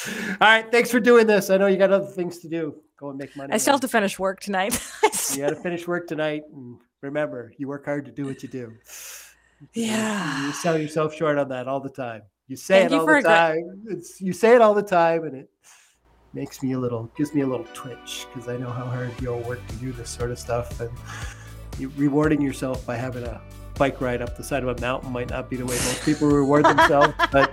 [0.09, 1.49] All right, thanks for doing this.
[1.49, 2.75] I know you got other things to do.
[2.99, 3.53] Go and make money.
[3.53, 4.79] I still have to finish work tonight.
[5.35, 8.49] You got to finish work tonight, and remember, you work hard to do what you
[8.49, 8.73] do.
[9.75, 10.47] Yeah.
[10.47, 12.23] you sell yourself short on that all the time.
[12.47, 13.83] You say Thank it you all the good- time.
[13.89, 15.51] It's you say it all the time, and it
[16.33, 19.41] makes me a little, gives me a little twitch because I know how hard you'll
[19.41, 20.91] work to do this sort of stuff, and
[21.97, 23.41] rewarding yourself by having a
[23.77, 26.29] bike ride up the side of a mountain might not be the way most people
[26.29, 27.51] reward themselves, but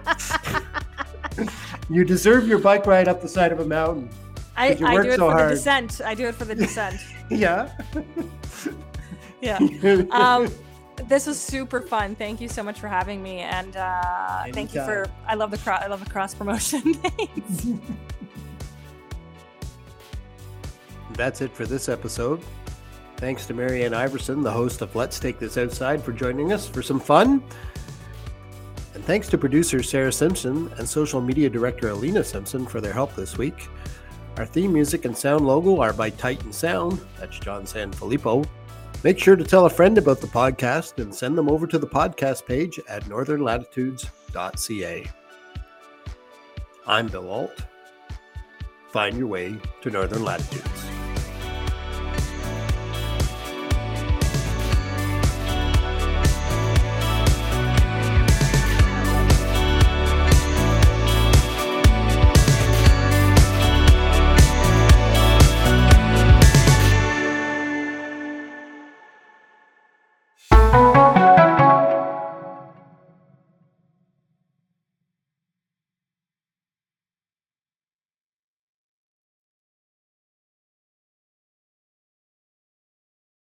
[1.90, 4.10] you deserve your bike ride up the side of a mountain.
[4.56, 5.52] I, I do it so for hard.
[5.52, 6.02] the descent.
[6.06, 7.00] I do it for the descent.
[7.30, 7.72] Yeah.
[9.42, 9.58] yeah.
[10.12, 10.52] Um,
[11.08, 12.16] this was super fun.
[12.16, 15.08] Thank you so much for having me, and uh, thank you for.
[15.26, 15.82] I love the cross.
[15.82, 16.94] I love the cross promotion.
[21.16, 22.44] That's it for this episode.
[23.18, 26.68] Thanks to Mary Anne Ivison, the host of Let's Take This Outside, for joining us
[26.68, 27.44] for some fun.
[28.94, 33.16] And thanks to producer Sarah Simpson and social media director Alina Simpson for their help
[33.16, 33.70] this week.
[34.38, 37.00] Our theme music and sound logo are by Titan Sound.
[37.20, 38.46] That's John Sanfilippo.
[39.04, 41.88] Make sure to tell a friend about the podcast and send them over to the
[41.88, 45.12] podcast page at northernlatitudes.ca.
[46.88, 47.62] I'm Bill Alt.
[48.92, 51.03] Find your way to northern latitudes.